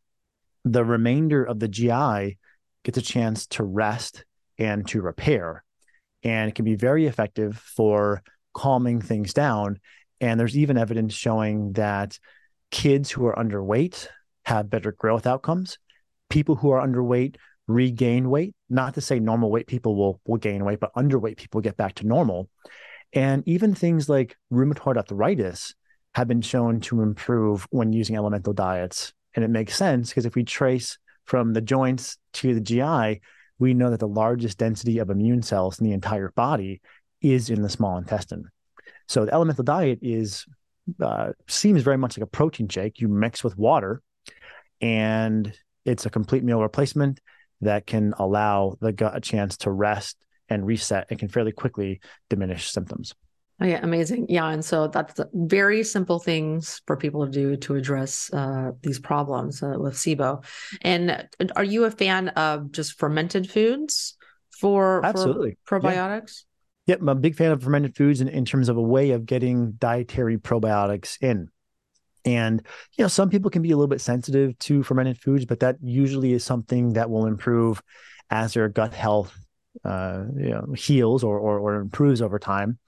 [0.65, 2.39] the remainder of the GI
[2.83, 4.25] gets a chance to rest
[4.59, 5.63] and to repair.
[6.25, 8.23] And it can be very effective for
[8.53, 9.79] calming things down.
[10.21, 12.19] And there's even evidence showing that
[12.73, 14.09] kids who are underweight
[14.45, 15.79] have better growth outcomes.
[16.29, 17.37] People who are underweight
[17.69, 18.55] regain weight.
[18.69, 21.95] Not to say normal weight people will, will gain weight, but underweight people get back
[21.97, 22.49] to normal.
[23.13, 25.75] And even things like rheumatoid arthritis
[26.15, 30.35] have been shown to improve when using elemental diets and it makes sense because if
[30.35, 33.21] we trace from the joints to the GI,
[33.59, 36.81] we know that the largest density of immune cells in the entire body
[37.21, 38.45] is in the small intestine.
[39.07, 40.47] So the elemental diet is
[41.01, 43.01] uh, seems very much like a protein shake.
[43.01, 44.03] You mix with water,
[44.81, 45.53] and
[45.85, 47.21] it's a complete meal replacement
[47.61, 50.17] that can allow the gut a chance to rest
[50.49, 53.15] and reset and can fairly quickly diminish symptoms.
[53.61, 54.27] Oh, yeah, amazing.
[54.29, 54.49] Yeah.
[54.49, 59.63] And so that's very simple things for people to do to address uh, these problems
[59.63, 60.45] uh, with SIBO.
[60.83, 64.17] And are you a fan of just fermented foods
[64.51, 65.59] for, Absolutely.
[65.65, 66.45] For probiotics?
[66.87, 66.95] Yeah.
[66.95, 67.01] Yep.
[67.01, 69.73] I'm a big fan of fermented foods in, in terms of a way of getting
[69.73, 71.49] dietary probiotics in.
[72.25, 72.63] And,
[72.97, 75.77] you know, some people can be a little bit sensitive to fermented foods, but that
[75.83, 77.83] usually is something that will improve
[78.31, 79.35] as their gut health
[79.85, 82.79] uh, you know, heals or, or, or improves over time.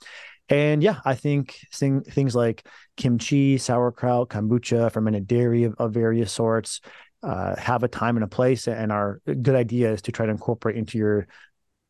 [0.48, 2.66] And yeah, I think thing, things like
[2.96, 6.80] kimchi, sauerkraut, kombucha, fermented dairy of, of various sorts
[7.22, 10.76] uh, have a time and a place and are good ideas to try to incorporate
[10.76, 11.28] into your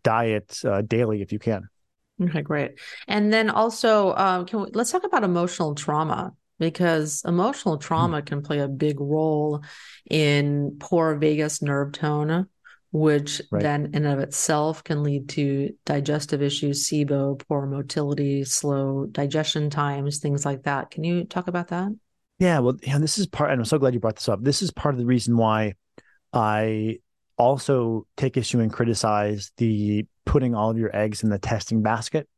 [0.03, 1.69] diet uh, daily if you can.
[2.21, 2.73] Okay, great.
[3.09, 7.81] And then also, um, can we, let's talk about emotional trauma because emotional hmm.
[7.81, 9.65] trauma can play a big role
[10.09, 12.47] in poor vagus nerve tone
[12.93, 13.63] which right.
[13.63, 19.71] then in and of itself can lead to digestive issues, SIBO, poor motility, slow digestion
[19.71, 20.91] times, things like that.
[20.91, 21.89] Can you talk about that?
[22.41, 24.43] Yeah, well, yeah, this is part, and I'm so glad you brought this up.
[24.43, 25.75] This is part of the reason why
[26.33, 26.99] I
[27.37, 32.29] also take issue and criticize the putting all of your eggs in the testing basket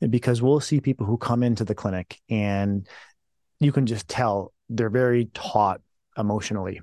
[0.00, 2.86] because we'll see people who come into the clinic and
[3.60, 5.80] you can just tell they're very taut
[6.16, 6.80] emotionally.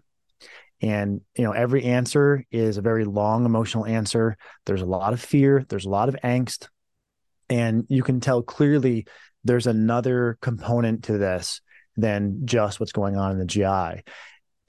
[0.82, 4.38] And you know, every answer is a very long emotional answer.
[4.66, 6.68] There's a lot of fear, there's a lot of angst,
[7.50, 9.06] and you can tell clearly
[9.44, 11.62] there's another component to this
[11.96, 14.04] than just what's going on in the GI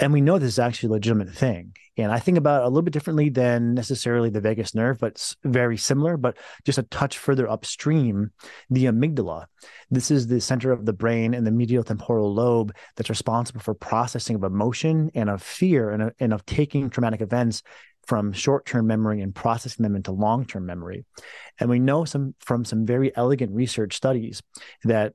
[0.00, 1.74] and we know this is actually a legitimate thing.
[1.96, 5.34] And I think about it a little bit differently than necessarily the vagus nerve, but
[5.44, 8.32] very similar, but just a touch further upstream,
[8.68, 9.46] the amygdala.
[9.90, 13.74] This is the center of the brain and the medial temporal lobe that's responsible for
[13.74, 17.62] processing of emotion and of fear and, uh, and of taking traumatic events
[18.06, 21.04] from short-term memory and processing them into long-term memory.
[21.60, 24.42] And we know some from some very elegant research studies
[24.82, 25.14] that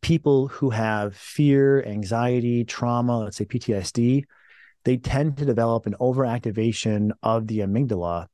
[0.00, 4.24] people who have fear, anxiety, trauma, let's say PTSD,
[4.84, 8.26] they tend to develop an overactivation of the amygdala.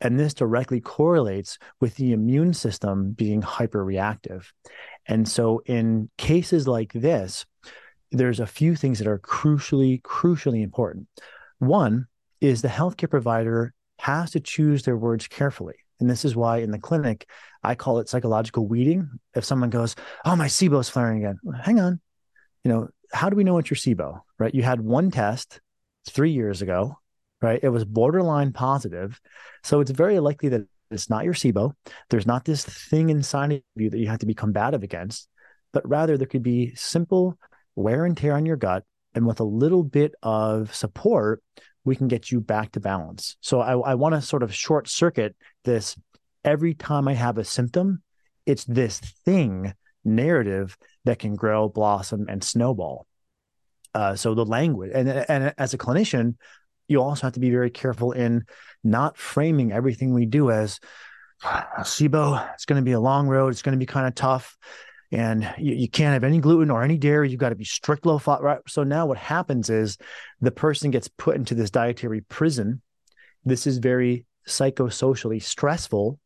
[0.00, 4.46] And this directly correlates with the immune system being hyperreactive.
[5.06, 7.46] And so, in cases like this,
[8.10, 11.06] there's a few things that are crucially, crucially important.
[11.60, 12.06] One
[12.40, 15.76] is the healthcare provider has to choose their words carefully.
[16.02, 17.28] And this is why in the clinic,
[17.62, 19.08] I call it psychological weeding.
[19.34, 19.94] If someone goes,
[20.24, 22.00] Oh, my SIBO is flaring again, hang on.
[22.64, 24.20] You know, how do we know it's your SIBO?
[24.42, 24.54] right?
[24.54, 25.60] You had one test
[26.08, 26.98] three years ago,
[27.40, 27.60] right?
[27.62, 29.20] It was borderline positive.
[29.62, 31.74] So it's very likely that it's not your SIBO.
[32.10, 35.28] There's not this thing inside of you that you have to be combative against,
[35.72, 37.38] but rather there could be simple
[37.76, 38.82] wear and tear on your gut.
[39.14, 41.40] And with a little bit of support,
[41.84, 43.36] we can get you back to balance.
[43.40, 45.96] So I, I want to sort of short circuit this
[46.44, 48.02] every time I have a symptom,
[48.46, 53.06] it's this thing narrative that can grow, blossom, and snowball.
[53.94, 56.36] Uh, so the language, and and as a clinician,
[56.88, 58.44] you also have to be very careful in
[58.82, 60.80] not framing everything we do as
[61.42, 62.52] SIBO.
[62.54, 63.48] It's going to be a long road.
[63.48, 64.56] It's going to be kind of tough,
[65.10, 67.28] and you, you, can't have any gluten or any dairy.
[67.28, 68.40] You've got to be strict low fat.
[68.40, 68.60] Right.
[68.66, 69.98] So now what happens is
[70.40, 72.80] the person gets put into this dietary prison.
[73.44, 76.18] This is very psychosocially stressful.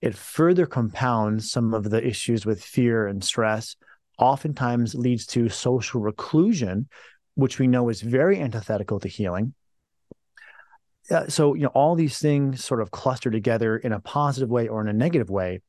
[0.00, 3.76] It further compounds some of the issues with fear and stress
[4.18, 6.88] oftentimes leads to social reclusion,
[7.34, 9.54] which we know is very antithetical to healing.
[11.10, 14.68] Uh, so, you know, all these things sort of cluster together in a positive way
[14.68, 15.60] or in a negative way.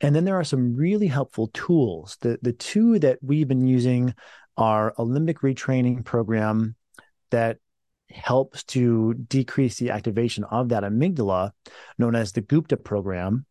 [0.00, 2.18] And then there are some really helpful tools.
[2.20, 4.14] The the two that we've been using
[4.56, 6.74] are a limbic retraining program
[7.30, 7.58] that
[8.10, 11.52] helps to decrease the activation of that amygdala,
[11.98, 13.46] known as the Gupta program,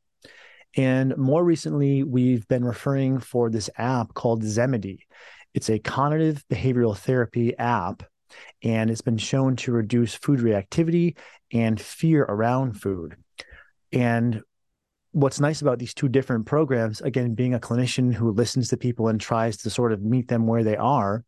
[0.75, 4.99] and more recently, we've been referring for this app called Zemedy.
[5.53, 8.03] It's a cognitive behavioral therapy app,
[8.63, 11.15] and it's been shown to reduce food reactivity
[11.51, 13.15] and fear around food.
[13.91, 14.41] And
[15.11, 19.09] what's nice about these two different programs, again, being a clinician who listens to people
[19.09, 21.23] and tries to sort of meet them where they are,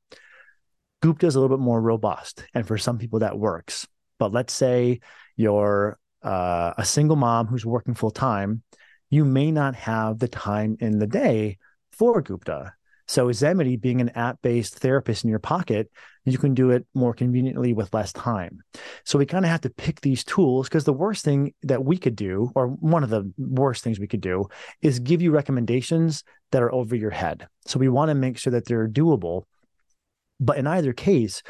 [1.02, 2.46] Gupta is a little bit more robust.
[2.54, 3.88] And for some people, that works.
[4.18, 5.02] But let's say
[5.36, 8.64] you're uh, a single mom who's working full time
[9.10, 11.58] you may not have the time in the day
[11.92, 12.74] for Gupta.
[13.08, 15.92] So Zemedy being an app-based therapist in your pocket,
[16.26, 18.62] you can do it more conveniently with less time.
[19.04, 21.98] So we kind of have to pick these tools because the worst thing that we
[21.98, 24.48] could do, or one of the worst things we could do,
[24.82, 27.48] is give you recommendations that are over your head.
[27.68, 29.44] So we want to make sure that they're doable.
[30.40, 31.42] But in either case,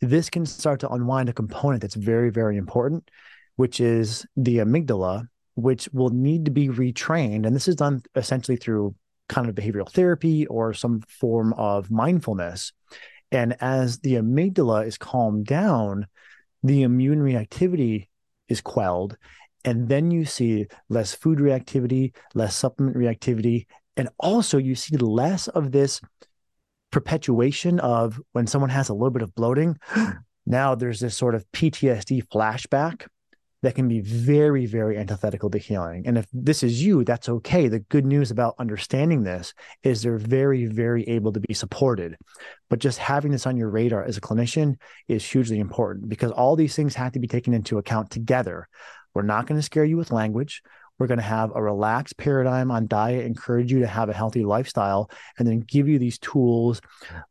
[0.00, 3.10] this can start to unwind a component that's very, very important,
[3.56, 7.46] which is the amygdala, which will need to be retrained.
[7.46, 8.94] And this is done essentially through
[9.28, 12.72] kind of behavioral therapy or some form of mindfulness.
[13.32, 16.06] And as the amygdala is calmed down,
[16.62, 18.08] the immune reactivity
[18.48, 19.16] is quelled.
[19.64, 23.66] And then you see less food reactivity, less supplement reactivity.
[23.96, 26.00] And also, you see less of this
[26.96, 29.76] perpetuation of when someone has a little bit of bloating.
[30.46, 33.06] now there's this sort of PTSD flashback
[33.62, 36.06] that can be very, very antithetical to healing.
[36.06, 37.68] And if this is you, that's okay.
[37.68, 42.16] The good news about understanding this is they're very, very able to be supported.
[42.70, 44.76] But just having this on your radar as a clinician
[45.06, 48.68] is hugely important because all these things have to be taken into account together.
[49.12, 50.62] We're not going to scare you with language.
[50.98, 54.44] We're going to have a relaxed paradigm on diet, encourage you to have a healthy
[54.44, 56.80] lifestyle, and then give you these tools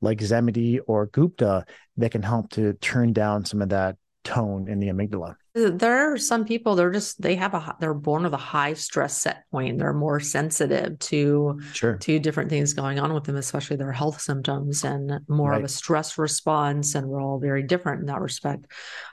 [0.02, 1.66] like Zemedy or Gupta
[1.98, 5.36] that can help to turn down some of that tone in the amygdala.
[5.56, 9.18] There are some people they're just they have a they're born with a high stress
[9.18, 9.78] set point.
[9.78, 11.96] They're more sensitive to sure.
[11.96, 15.60] to different things going on with them, especially their health symptoms and more right.
[15.60, 16.94] of a stress response.
[16.94, 18.66] And we're all very different in that respect.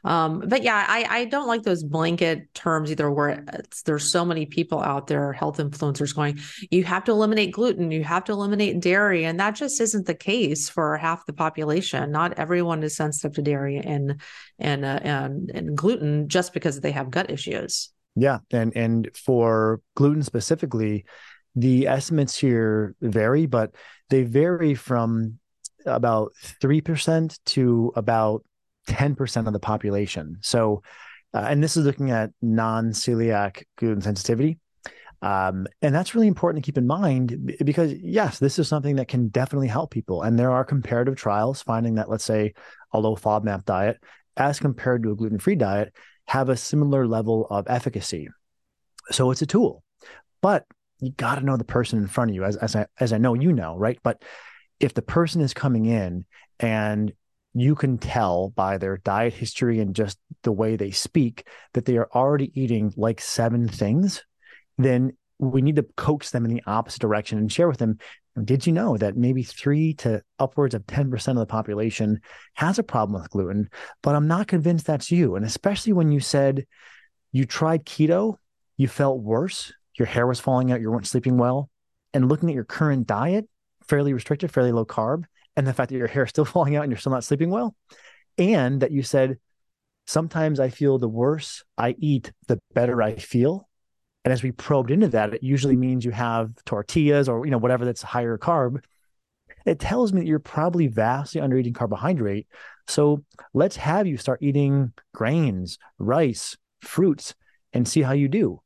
[0.02, 3.08] Um, but yeah, I I don't like those blanket terms either.
[3.08, 3.44] Where
[3.84, 6.40] there's so many people out there, health influencers going,
[6.72, 10.14] you have to eliminate gluten, you have to eliminate dairy, and that just isn't the
[10.14, 12.10] case for half the population.
[12.10, 14.20] Not everyone is sensitive to dairy and
[14.58, 17.90] and uh, and and gluten just because they have gut issues.
[18.16, 21.04] Yeah, and and for gluten specifically,
[21.54, 23.74] the estimates here vary, but
[24.10, 25.38] they vary from
[25.86, 28.44] about 3% to about
[28.88, 30.38] 10% of the population.
[30.40, 30.82] So,
[31.34, 34.58] uh, and this is looking at non celiac gluten sensitivity.
[35.22, 39.06] Um, and that's really important to keep in mind because, yes, this is something that
[39.06, 40.22] can definitely help people.
[40.22, 42.54] And there are comparative trials finding that, let's say,
[42.92, 44.02] a low FODMAP diet,
[44.36, 45.94] as compared to a gluten free diet,
[46.26, 48.28] have a similar level of efficacy.
[49.10, 49.82] So it's a tool,
[50.40, 50.66] but
[51.00, 53.18] you got to know the person in front of you, as as I, as I
[53.18, 53.98] know you know, right?
[54.02, 54.22] But
[54.78, 56.24] if the person is coming in
[56.60, 57.12] and
[57.54, 61.96] you can tell by their diet history and just the way they speak that they
[61.96, 64.22] are already eating like seven things,
[64.78, 67.98] then we need to coax them in the opposite direction and share with them
[68.44, 72.20] did you know that maybe three to upwards of 10% of the population
[72.54, 73.68] has a problem with gluten?
[74.02, 75.36] But I'm not convinced that's you.
[75.36, 76.66] And especially when you said
[77.30, 78.36] you tried keto,
[78.76, 81.68] you felt worse, your hair was falling out, you weren't sleeping well.
[82.14, 83.48] And looking at your current diet,
[83.86, 85.24] fairly restricted, fairly low carb,
[85.56, 87.50] and the fact that your hair is still falling out and you're still not sleeping
[87.50, 87.74] well,
[88.38, 89.38] and that you said,
[90.06, 93.68] sometimes I feel the worse I eat, the better I feel.
[94.24, 97.58] And as we probed into that, it usually means you have tortillas or you know
[97.58, 98.82] whatever that's higher carb.
[99.66, 102.46] It tells me that you're probably vastly under eating carbohydrate.
[102.88, 107.34] So let's have you start eating grains, rice, fruits,
[107.72, 108.60] and see how you do.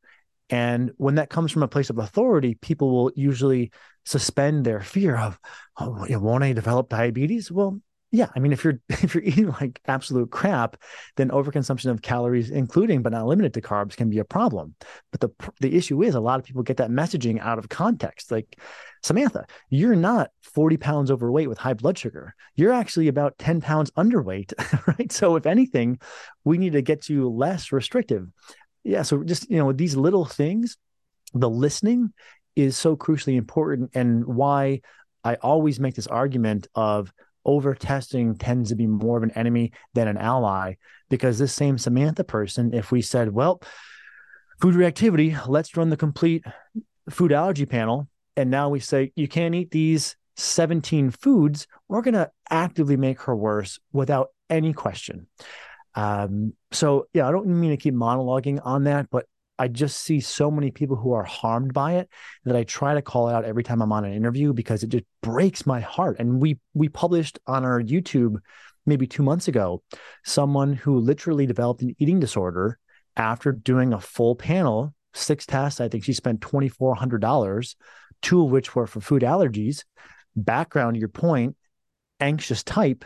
[0.49, 3.73] And when that comes from a place of authority, people will usually
[4.05, 5.39] suspend their fear of,
[5.79, 7.51] oh, won't I develop diabetes?
[7.51, 7.81] Well,
[8.13, 10.77] yeah, I mean, if you're if you're eating like absolute crap,
[11.17, 14.75] then overconsumption of calories, including but not limited to carbs, can be a problem.
[15.11, 18.31] But the the issue is a lot of people get that messaging out of context.
[18.31, 18.59] Like
[19.03, 22.35] Samantha, you're not 40 pounds overweight with high blood sugar.
[22.55, 24.53] You're actually about 10 pounds underweight,
[24.99, 25.11] right?
[25.13, 25.99] So if anything,
[26.45, 28.29] we need to get you less restrictive.
[28.85, 29.03] Yeah.
[29.03, 30.77] So just you know these little things,
[31.35, 32.13] the listening
[32.55, 34.81] is so crucially important, and why
[35.25, 37.13] I always make this argument of
[37.47, 40.75] over testing tends to be more of an enemy than an ally
[41.09, 43.63] because this same Samantha person, if we said, well,
[44.61, 46.45] food reactivity, let's run the complete
[47.09, 48.09] food allergy panel.
[48.37, 53.23] And now we say, you can't eat these 17 foods, we're going to actively make
[53.23, 55.27] her worse without any question.
[55.95, 59.27] Um, so, yeah, I don't mean to keep monologuing on that, but
[59.59, 62.11] I just see so many people who are harmed by it
[62.45, 64.91] that I try to call it out every time I'm on an interview because it
[64.91, 66.17] just breaks my heart.
[66.19, 68.37] And we we published on our YouTube
[68.85, 69.83] maybe 2 months ago
[70.25, 72.79] someone who literally developed an eating disorder
[73.17, 75.81] after doing a full panel, six tests.
[75.81, 77.75] I think she spent $2400,
[78.23, 79.85] two of which were for food allergies.
[80.37, 81.57] Background your point,
[82.21, 83.05] anxious type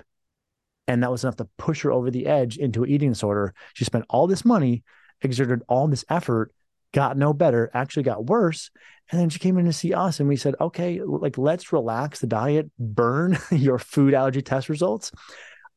[0.90, 3.55] and that was enough to push her over the edge into an eating disorder.
[3.74, 4.82] She spent all this money
[5.23, 6.53] exerted all this effort,
[6.93, 8.71] got no better, actually got worse.
[9.11, 12.21] And then she came in to see us and we said, okay, like let's relax
[12.21, 15.11] the diet, burn your food allergy test results,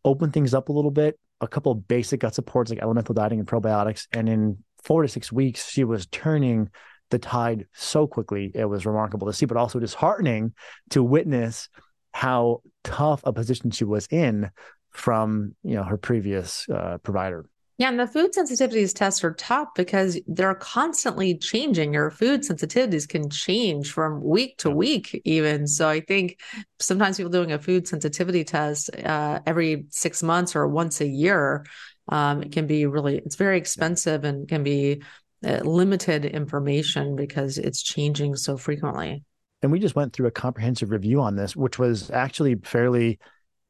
[0.06, 3.48] open things up a little bit, a couple basic gut supports like elemental dieting and
[3.48, 4.08] probiotics.
[4.12, 6.70] And in four to six weeks, she was turning
[7.10, 8.52] the tide so quickly.
[8.54, 10.54] It was remarkable to see, but also disheartening
[10.92, 11.70] to witness
[12.12, 14.52] how tough a position she was in
[14.92, 17.46] from you know her previous uh, provider.
[17.80, 21.94] Yeah, and the food sensitivities tests are tough because they're constantly changing.
[21.94, 25.66] Your food sensitivities can change from week to week, even.
[25.66, 26.40] So I think
[26.80, 31.66] sometimes people doing a food sensitivity test uh, every six months or once a year
[32.10, 35.02] um, it can be really it's very expensive and can be
[35.46, 39.24] uh, limited information because it's changing so frequently.
[39.62, 43.20] And we just went through a comprehensive review on this, which was actually fairly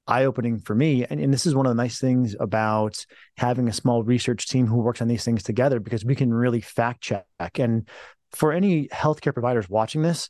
[0.07, 1.05] eye opening for me.
[1.05, 3.05] And, and this is one of the nice things about
[3.37, 6.61] having a small research team who works on these things together because we can really
[6.61, 7.25] fact check.
[7.55, 7.87] And
[8.31, 10.29] for any healthcare providers watching this,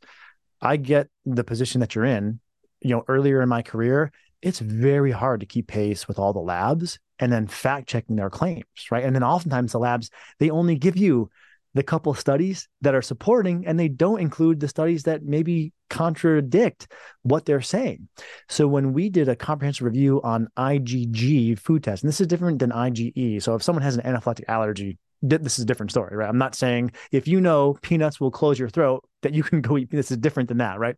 [0.62, 2.40] I get the position that you're in.
[2.82, 4.12] You know, earlier in my career,
[4.42, 8.30] it's very hard to keep pace with all the labs and then fact checking their
[8.30, 9.04] claims, right?
[9.04, 10.10] And then oftentimes the labs,
[10.40, 11.30] they only give you
[11.74, 16.88] the couple studies that are supporting and they don't include the studies that maybe contradict
[17.24, 18.08] what they're saying.
[18.50, 22.60] So when we did a comprehensive review on IgG food tests, and this is different
[22.60, 23.42] than IgE.
[23.42, 26.28] So if someone has an anaphylactic allergy, this is a different story, right?
[26.28, 29.78] I'm not saying if you know peanuts will close your throat that you can go
[29.78, 29.90] eat.
[29.90, 30.96] This is different than that, right?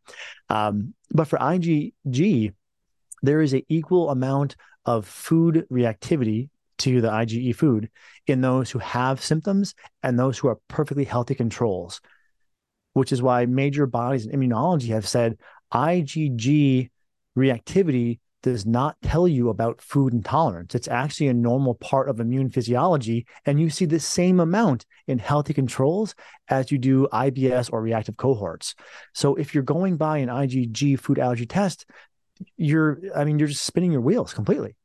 [0.49, 2.53] Um, but for IgG,
[3.21, 4.55] there is an equal amount
[4.85, 6.49] of food reactivity
[6.79, 7.89] to the IgE food
[8.27, 12.01] in those who have symptoms and those who are perfectly healthy controls,
[12.93, 15.37] which is why major bodies in immunology have said
[15.73, 16.89] IgG
[17.37, 20.75] reactivity does not tell you about food intolerance.
[20.75, 23.25] It's actually a normal part of immune physiology.
[23.43, 26.13] And you see the same amount in healthy controls
[26.47, 28.75] as you do IBS or reactive cohorts.
[29.15, 31.87] So if you're going by an IgG food allergy test,
[32.55, 34.75] you're, I mean, you're just spinning your wheels completely.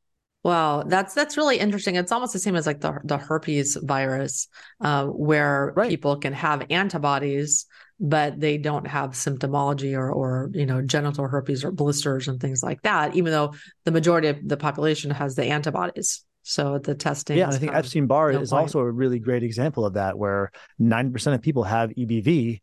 [0.42, 1.96] Wow, that's that's really interesting.
[1.96, 4.48] It's almost the same as like the the herpes virus,
[4.80, 5.90] uh, where right.
[5.90, 7.66] people can have antibodies,
[7.98, 12.62] but they don't have symptomology or or you know genital herpes or blisters and things
[12.62, 13.14] like that.
[13.14, 13.52] Even though
[13.84, 16.24] the majority of the population has the antibodies.
[16.42, 18.62] So the testing, yeah, I think Epstein Barr is point.
[18.62, 22.62] also a really great example of that, where ninety percent of people have EBV,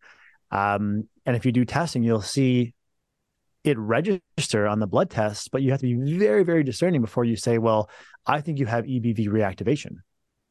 [0.49, 2.73] um, and if you do testing, you'll see
[3.68, 7.26] it register on the blood test, but you have to be very, very discerning before
[7.26, 7.89] you say, well,
[8.26, 9.97] I think you have EBV reactivation.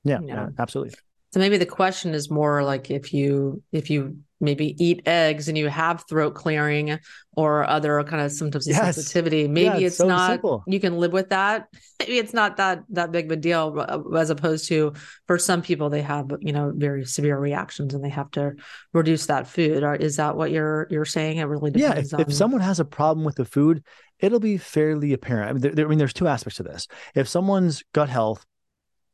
[0.05, 0.35] Yeah, yeah.
[0.35, 0.95] yeah absolutely.
[1.33, 5.57] So maybe the question is more like if you if you maybe eat eggs and
[5.57, 6.99] you have throat clearing
[7.37, 8.95] or other kind of symptoms of yes.
[8.95, 10.65] sensitivity maybe yeah, it's, it's so not simple.
[10.67, 11.69] you can live with that.
[11.99, 14.93] Maybe it's not that that big of a deal uh, as opposed to
[15.27, 18.53] for some people they have you know very severe reactions and they have to
[18.93, 19.83] reduce that food.
[19.83, 21.39] Or is that what you're you're saying?
[21.39, 22.21] It really depends yeah if, on...
[22.21, 23.83] if someone has a problem with the food
[24.19, 25.51] it'll be fairly apparent.
[25.51, 26.87] I mean, there, there, I mean there's two aspects to this.
[27.15, 28.45] If someone's gut health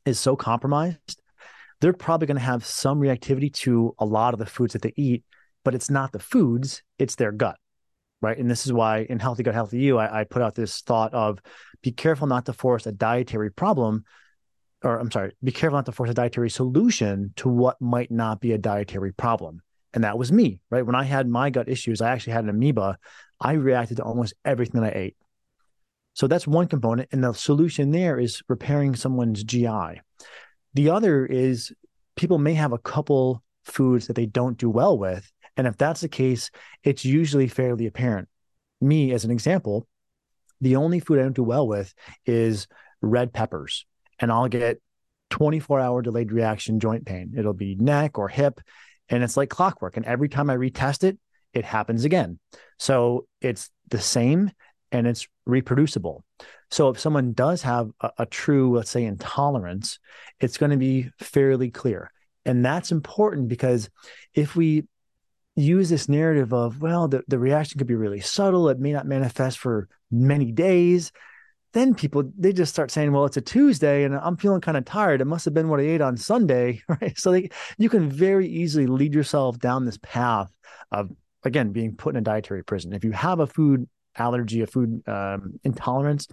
[0.05, 1.21] is so compromised
[1.83, 4.93] they're probably going to have some reactivity to a lot of the foods that they
[4.95, 5.21] eat,
[5.65, 7.57] but it's not the foods, it's their gut.
[8.21, 8.37] Right.
[8.37, 11.13] And this is why in Healthy Gut, Healthy You, I, I put out this thought
[11.13, 11.41] of
[11.81, 14.05] be careful not to force a dietary problem,
[14.81, 18.39] or I'm sorry, be careful not to force a dietary solution to what might not
[18.39, 19.61] be a dietary problem.
[19.93, 20.85] And that was me, right?
[20.85, 22.97] When I had my gut issues, I actually had an amoeba.
[23.41, 25.17] I reacted to almost everything that I ate.
[26.13, 27.09] So that's one component.
[27.11, 29.99] And the solution there is repairing someone's GI.
[30.73, 31.71] The other is
[32.15, 35.31] people may have a couple foods that they don't do well with.
[35.55, 36.49] And if that's the case,
[36.83, 38.27] it's usually fairly apparent.
[38.81, 39.87] Me, as an example,
[40.61, 41.93] the only food I don't do well with
[42.25, 42.67] is
[43.01, 43.85] red peppers.
[44.19, 44.81] And I'll get
[45.29, 47.33] 24 hour delayed reaction joint pain.
[47.37, 48.61] It'll be neck or hip.
[49.09, 49.97] And it's like clockwork.
[49.97, 51.17] And every time I retest it,
[51.53, 52.39] it happens again.
[52.79, 54.51] So it's the same
[54.93, 56.23] and it's reproducible.
[56.71, 59.99] So if someone does have a, a true, let's say, intolerance,
[60.39, 62.11] it's going to be fairly clear.
[62.45, 63.89] And that's important because
[64.33, 64.85] if we
[65.55, 69.07] use this narrative of, well, the, the reaction could be really subtle, it may not
[69.07, 71.11] manifest for many days,
[71.73, 74.85] then people they just start saying, well, it's a Tuesday and I'm feeling kind of
[74.85, 75.21] tired.
[75.21, 77.17] It must have been what I ate on Sunday, right?
[77.17, 80.51] So they, you can very easily lead yourself down this path
[80.91, 81.09] of
[81.43, 82.93] again being put in a dietary prison.
[82.93, 86.27] If you have a food allergy, a food um, intolerance,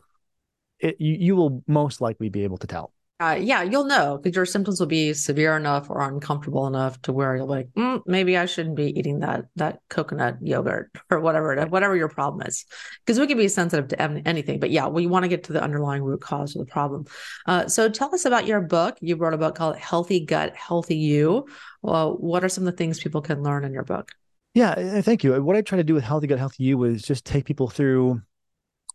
[0.79, 2.93] it, you, you will most likely be able to tell.
[3.21, 7.13] Uh, yeah, you'll know because your symptoms will be severe enough or uncomfortable enough to
[7.13, 11.55] where you're like, mm, maybe I shouldn't be eating that that coconut yogurt or whatever
[11.67, 12.65] whatever your problem is.
[13.05, 15.63] Because we can be sensitive to anything, but yeah, we want to get to the
[15.63, 17.05] underlying root cause of the problem.
[17.45, 18.97] Uh, so tell us about your book.
[19.03, 21.47] You wrote a book called "Healthy Gut, Healthy You."
[21.83, 24.13] Well, what are some of the things people can learn in your book?
[24.55, 25.41] Yeah, thank you.
[25.43, 28.21] What I try to do with Healthy Gut, Healthy You is just take people through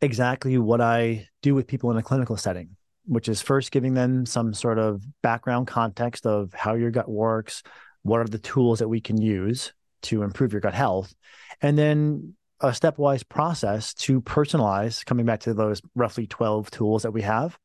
[0.02, 2.76] exactly what I do with people in a clinical setting,
[3.06, 7.64] which is first giving them some sort of background context of how your gut works,
[8.02, 11.16] what are the tools that we can use to improve your gut health,
[11.62, 17.12] and then a stepwise process to personalize, coming back to those roughly 12 tools that
[17.12, 17.58] we have.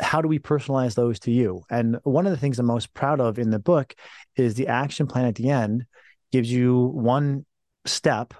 [0.00, 1.62] How do we personalize those to you?
[1.70, 3.94] And one of the things I'm most proud of in the book
[4.34, 5.86] is the action plan at the end
[6.32, 7.44] gives you one
[7.86, 8.34] step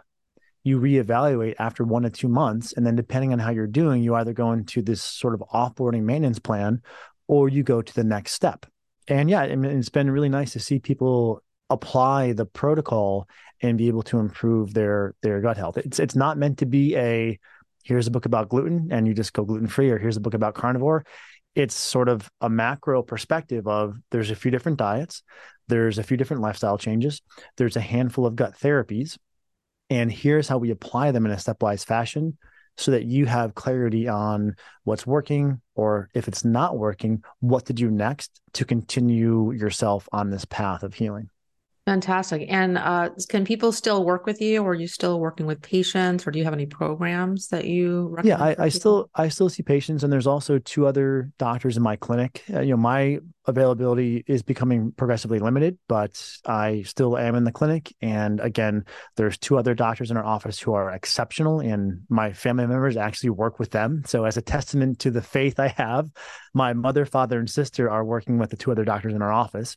[0.64, 2.72] you reevaluate after one to two months.
[2.72, 6.02] And then depending on how you're doing, you either go into this sort of offboarding
[6.02, 6.82] maintenance plan
[7.26, 8.66] or you go to the next step.
[9.08, 13.26] And yeah, I mean, it's been really nice to see people apply the protocol
[13.60, 15.78] and be able to improve their their gut health.
[15.78, 17.38] It's it's not meant to be a
[17.84, 20.34] here's a book about gluten and you just go gluten free or here's a book
[20.34, 21.04] about carnivore.
[21.54, 25.22] It's sort of a macro perspective of there's a few different diets,
[25.68, 27.22] there's a few different lifestyle changes,
[27.56, 29.16] there's a handful of gut therapies
[29.92, 32.38] and here's how we apply them in a stepwise fashion
[32.78, 37.74] so that you have clarity on what's working or if it's not working, what to
[37.74, 41.28] do next to continue yourself on this path of healing.
[41.86, 42.46] Fantastic.
[42.48, 46.24] And uh, can people still work with you, or are you still working with patients,
[46.24, 48.16] or do you have any programs that you?
[48.22, 51.82] yeah, I, I still I still see patients, and there's also two other doctors in
[51.82, 52.44] my clinic.
[52.54, 57.50] Uh, you know, my availability is becoming progressively limited, but I still am in the
[57.50, 57.92] clinic.
[58.00, 58.84] And again,
[59.16, 63.30] there's two other doctors in our office who are exceptional, and my family members actually
[63.30, 64.04] work with them.
[64.06, 66.08] So, as a testament to the faith I have,
[66.54, 69.76] my mother, father, and sister are working with the two other doctors in our office.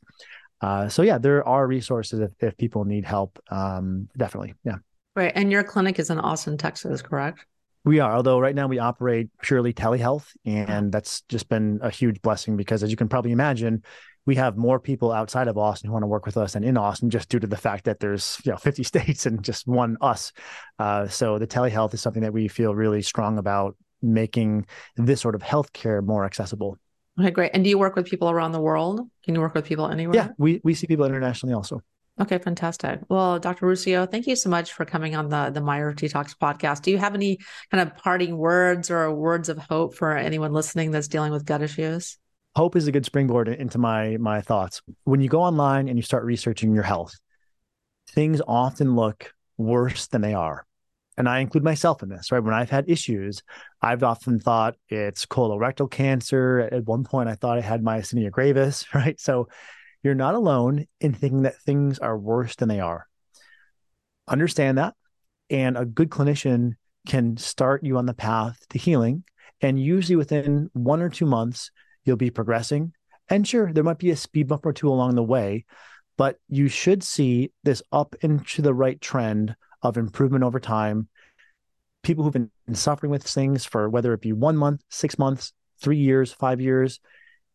[0.66, 3.38] Uh, so yeah, there are resources if, if people need help.
[3.51, 4.55] Um, definitely.
[4.63, 4.78] Yeah.
[5.16, 5.32] Right.
[5.36, 7.45] And your clinic is in Austin, Texas, correct?
[7.84, 12.20] We are, although right now we operate purely telehealth, and that's just been a huge
[12.24, 13.84] blessing because, as you can probably imagine,
[14.26, 16.78] we have more people outside of Austin who want to work with us than in
[16.78, 19.97] Austin, just due to the fact that there's you know 50 states and just one
[20.01, 20.34] us.
[20.80, 24.66] Uh, so the telehealth is something that we feel really strong about making
[24.97, 26.80] this sort of healthcare more accessible.
[27.20, 27.51] Okay, great.
[27.53, 29.01] And do you work with people around the world?
[29.24, 30.16] Can you work with people anywhere?
[30.16, 31.82] Yeah, we, we see people internationally also.
[32.20, 33.01] Okay, fantastic.
[33.09, 33.66] Well, Dr.
[33.66, 36.82] Ruscio, thank you so much for coming on the the Myers Detox podcast.
[36.82, 37.39] Do you have any
[37.72, 41.61] kind of parting words or words of hope for anyone listening that's dealing with gut
[41.61, 42.18] issues?
[42.55, 44.82] Hope is a good springboard into my my thoughts.
[45.03, 47.13] When you go online and you start researching your health,
[48.11, 50.66] things often look worse than they are
[51.18, 52.43] and I include myself in this, right?
[52.43, 53.41] When I've had issues,
[53.82, 56.59] I've often thought it's colorectal cancer.
[56.72, 59.20] At one point, I thought I had myasthenia gravis, right?
[59.20, 59.47] So
[60.03, 63.07] you're not alone in thinking that things are worse than they are.
[64.28, 64.95] understand that.
[65.49, 66.74] And a good clinician
[67.07, 69.24] can start you on the path to healing.
[69.61, 71.72] And usually within one or two months,
[72.03, 72.93] you'll be progressing.
[73.30, 75.66] And sure, there might be a speed bump or two along the way,
[76.18, 79.55] but you should see this up into the right trend
[79.86, 81.07] of improvement over time.
[82.03, 85.97] People who've been suffering with things for whether it be one month, six months, three
[85.97, 86.99] years, five years,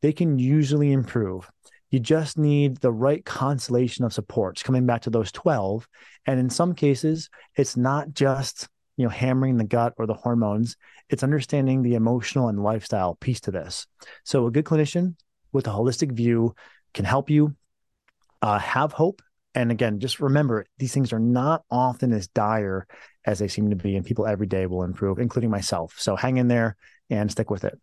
[0.03, 1.49] they can usually improve.
[1.91, 5.87] You just need the right constellation of supports coming back to those 12.
[6.27, 10.77] And in some cases, it's not just you know hammering the gut or the hormones
[11.09, 13.87] it's understanding the emotional and lifestyle piece to this
[14.25, 15.15] so a good clinician
[15.53, 16.55] with a holistic view
[16.93, 17.57] can help you
[18.43, 19.23] uh, have hope
[19.55, 22.87] and again just remember these things are not often as dire
[23.25, 25.95] as they seem to be and people every day will improve including myself.
[25.99, 26.77] So hang in there
[27.09, 27.79] and stick with it.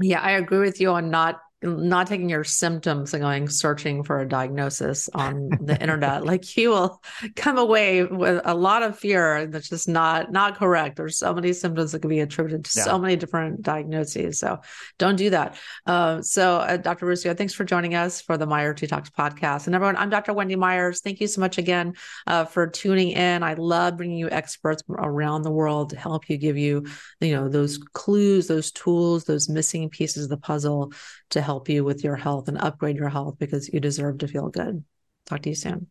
[0.00, 4.20] Yeah i agree with you on not not taking your symptoms and going searching for
[4.20, 6.24] a diagnosis on the internet.
[6.34, 7.02] Like you will
[7.36, 10.96] come away with a lot of fear that's just not not correct.
[10.96, 12.84] There's so many symptoms that can be attributed to yeah.
[12.84, 14.38] so many different diagnoses.
[14.38, 14.60] So
[14.98, 15.56] don't do that.
[15.86, 19.66] Uh, so uh, dr ruscio thanks for joining us for the myers detox podcast.
[19.66, 21.00] And everyone i'm dr wendy myers.
[21.00, 21.94] Thank you so much again
[22.26, 23.42] uh, for tuning in.
[23.42, 26.84] I love bringing you experts around the world to help you give you
[27.20, 30.92] you know those clues those tools those missing pieces of the puzzle
[31.30, 34.48] to help you with your health and upgrade your health because you deserve to feel
[34.48, 34.82] good.
[35.24, 35.86] Talk to you soon.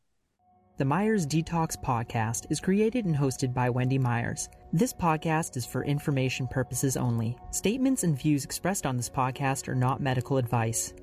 [0.78, 4.50] The Myers Detox Podcast is created and hosted by Wendy Myers.
[4.74, 7.38] This podcast is for information purposes only.
[7.52, 10.94] Statements and views expressed on this podcast are not medical advice.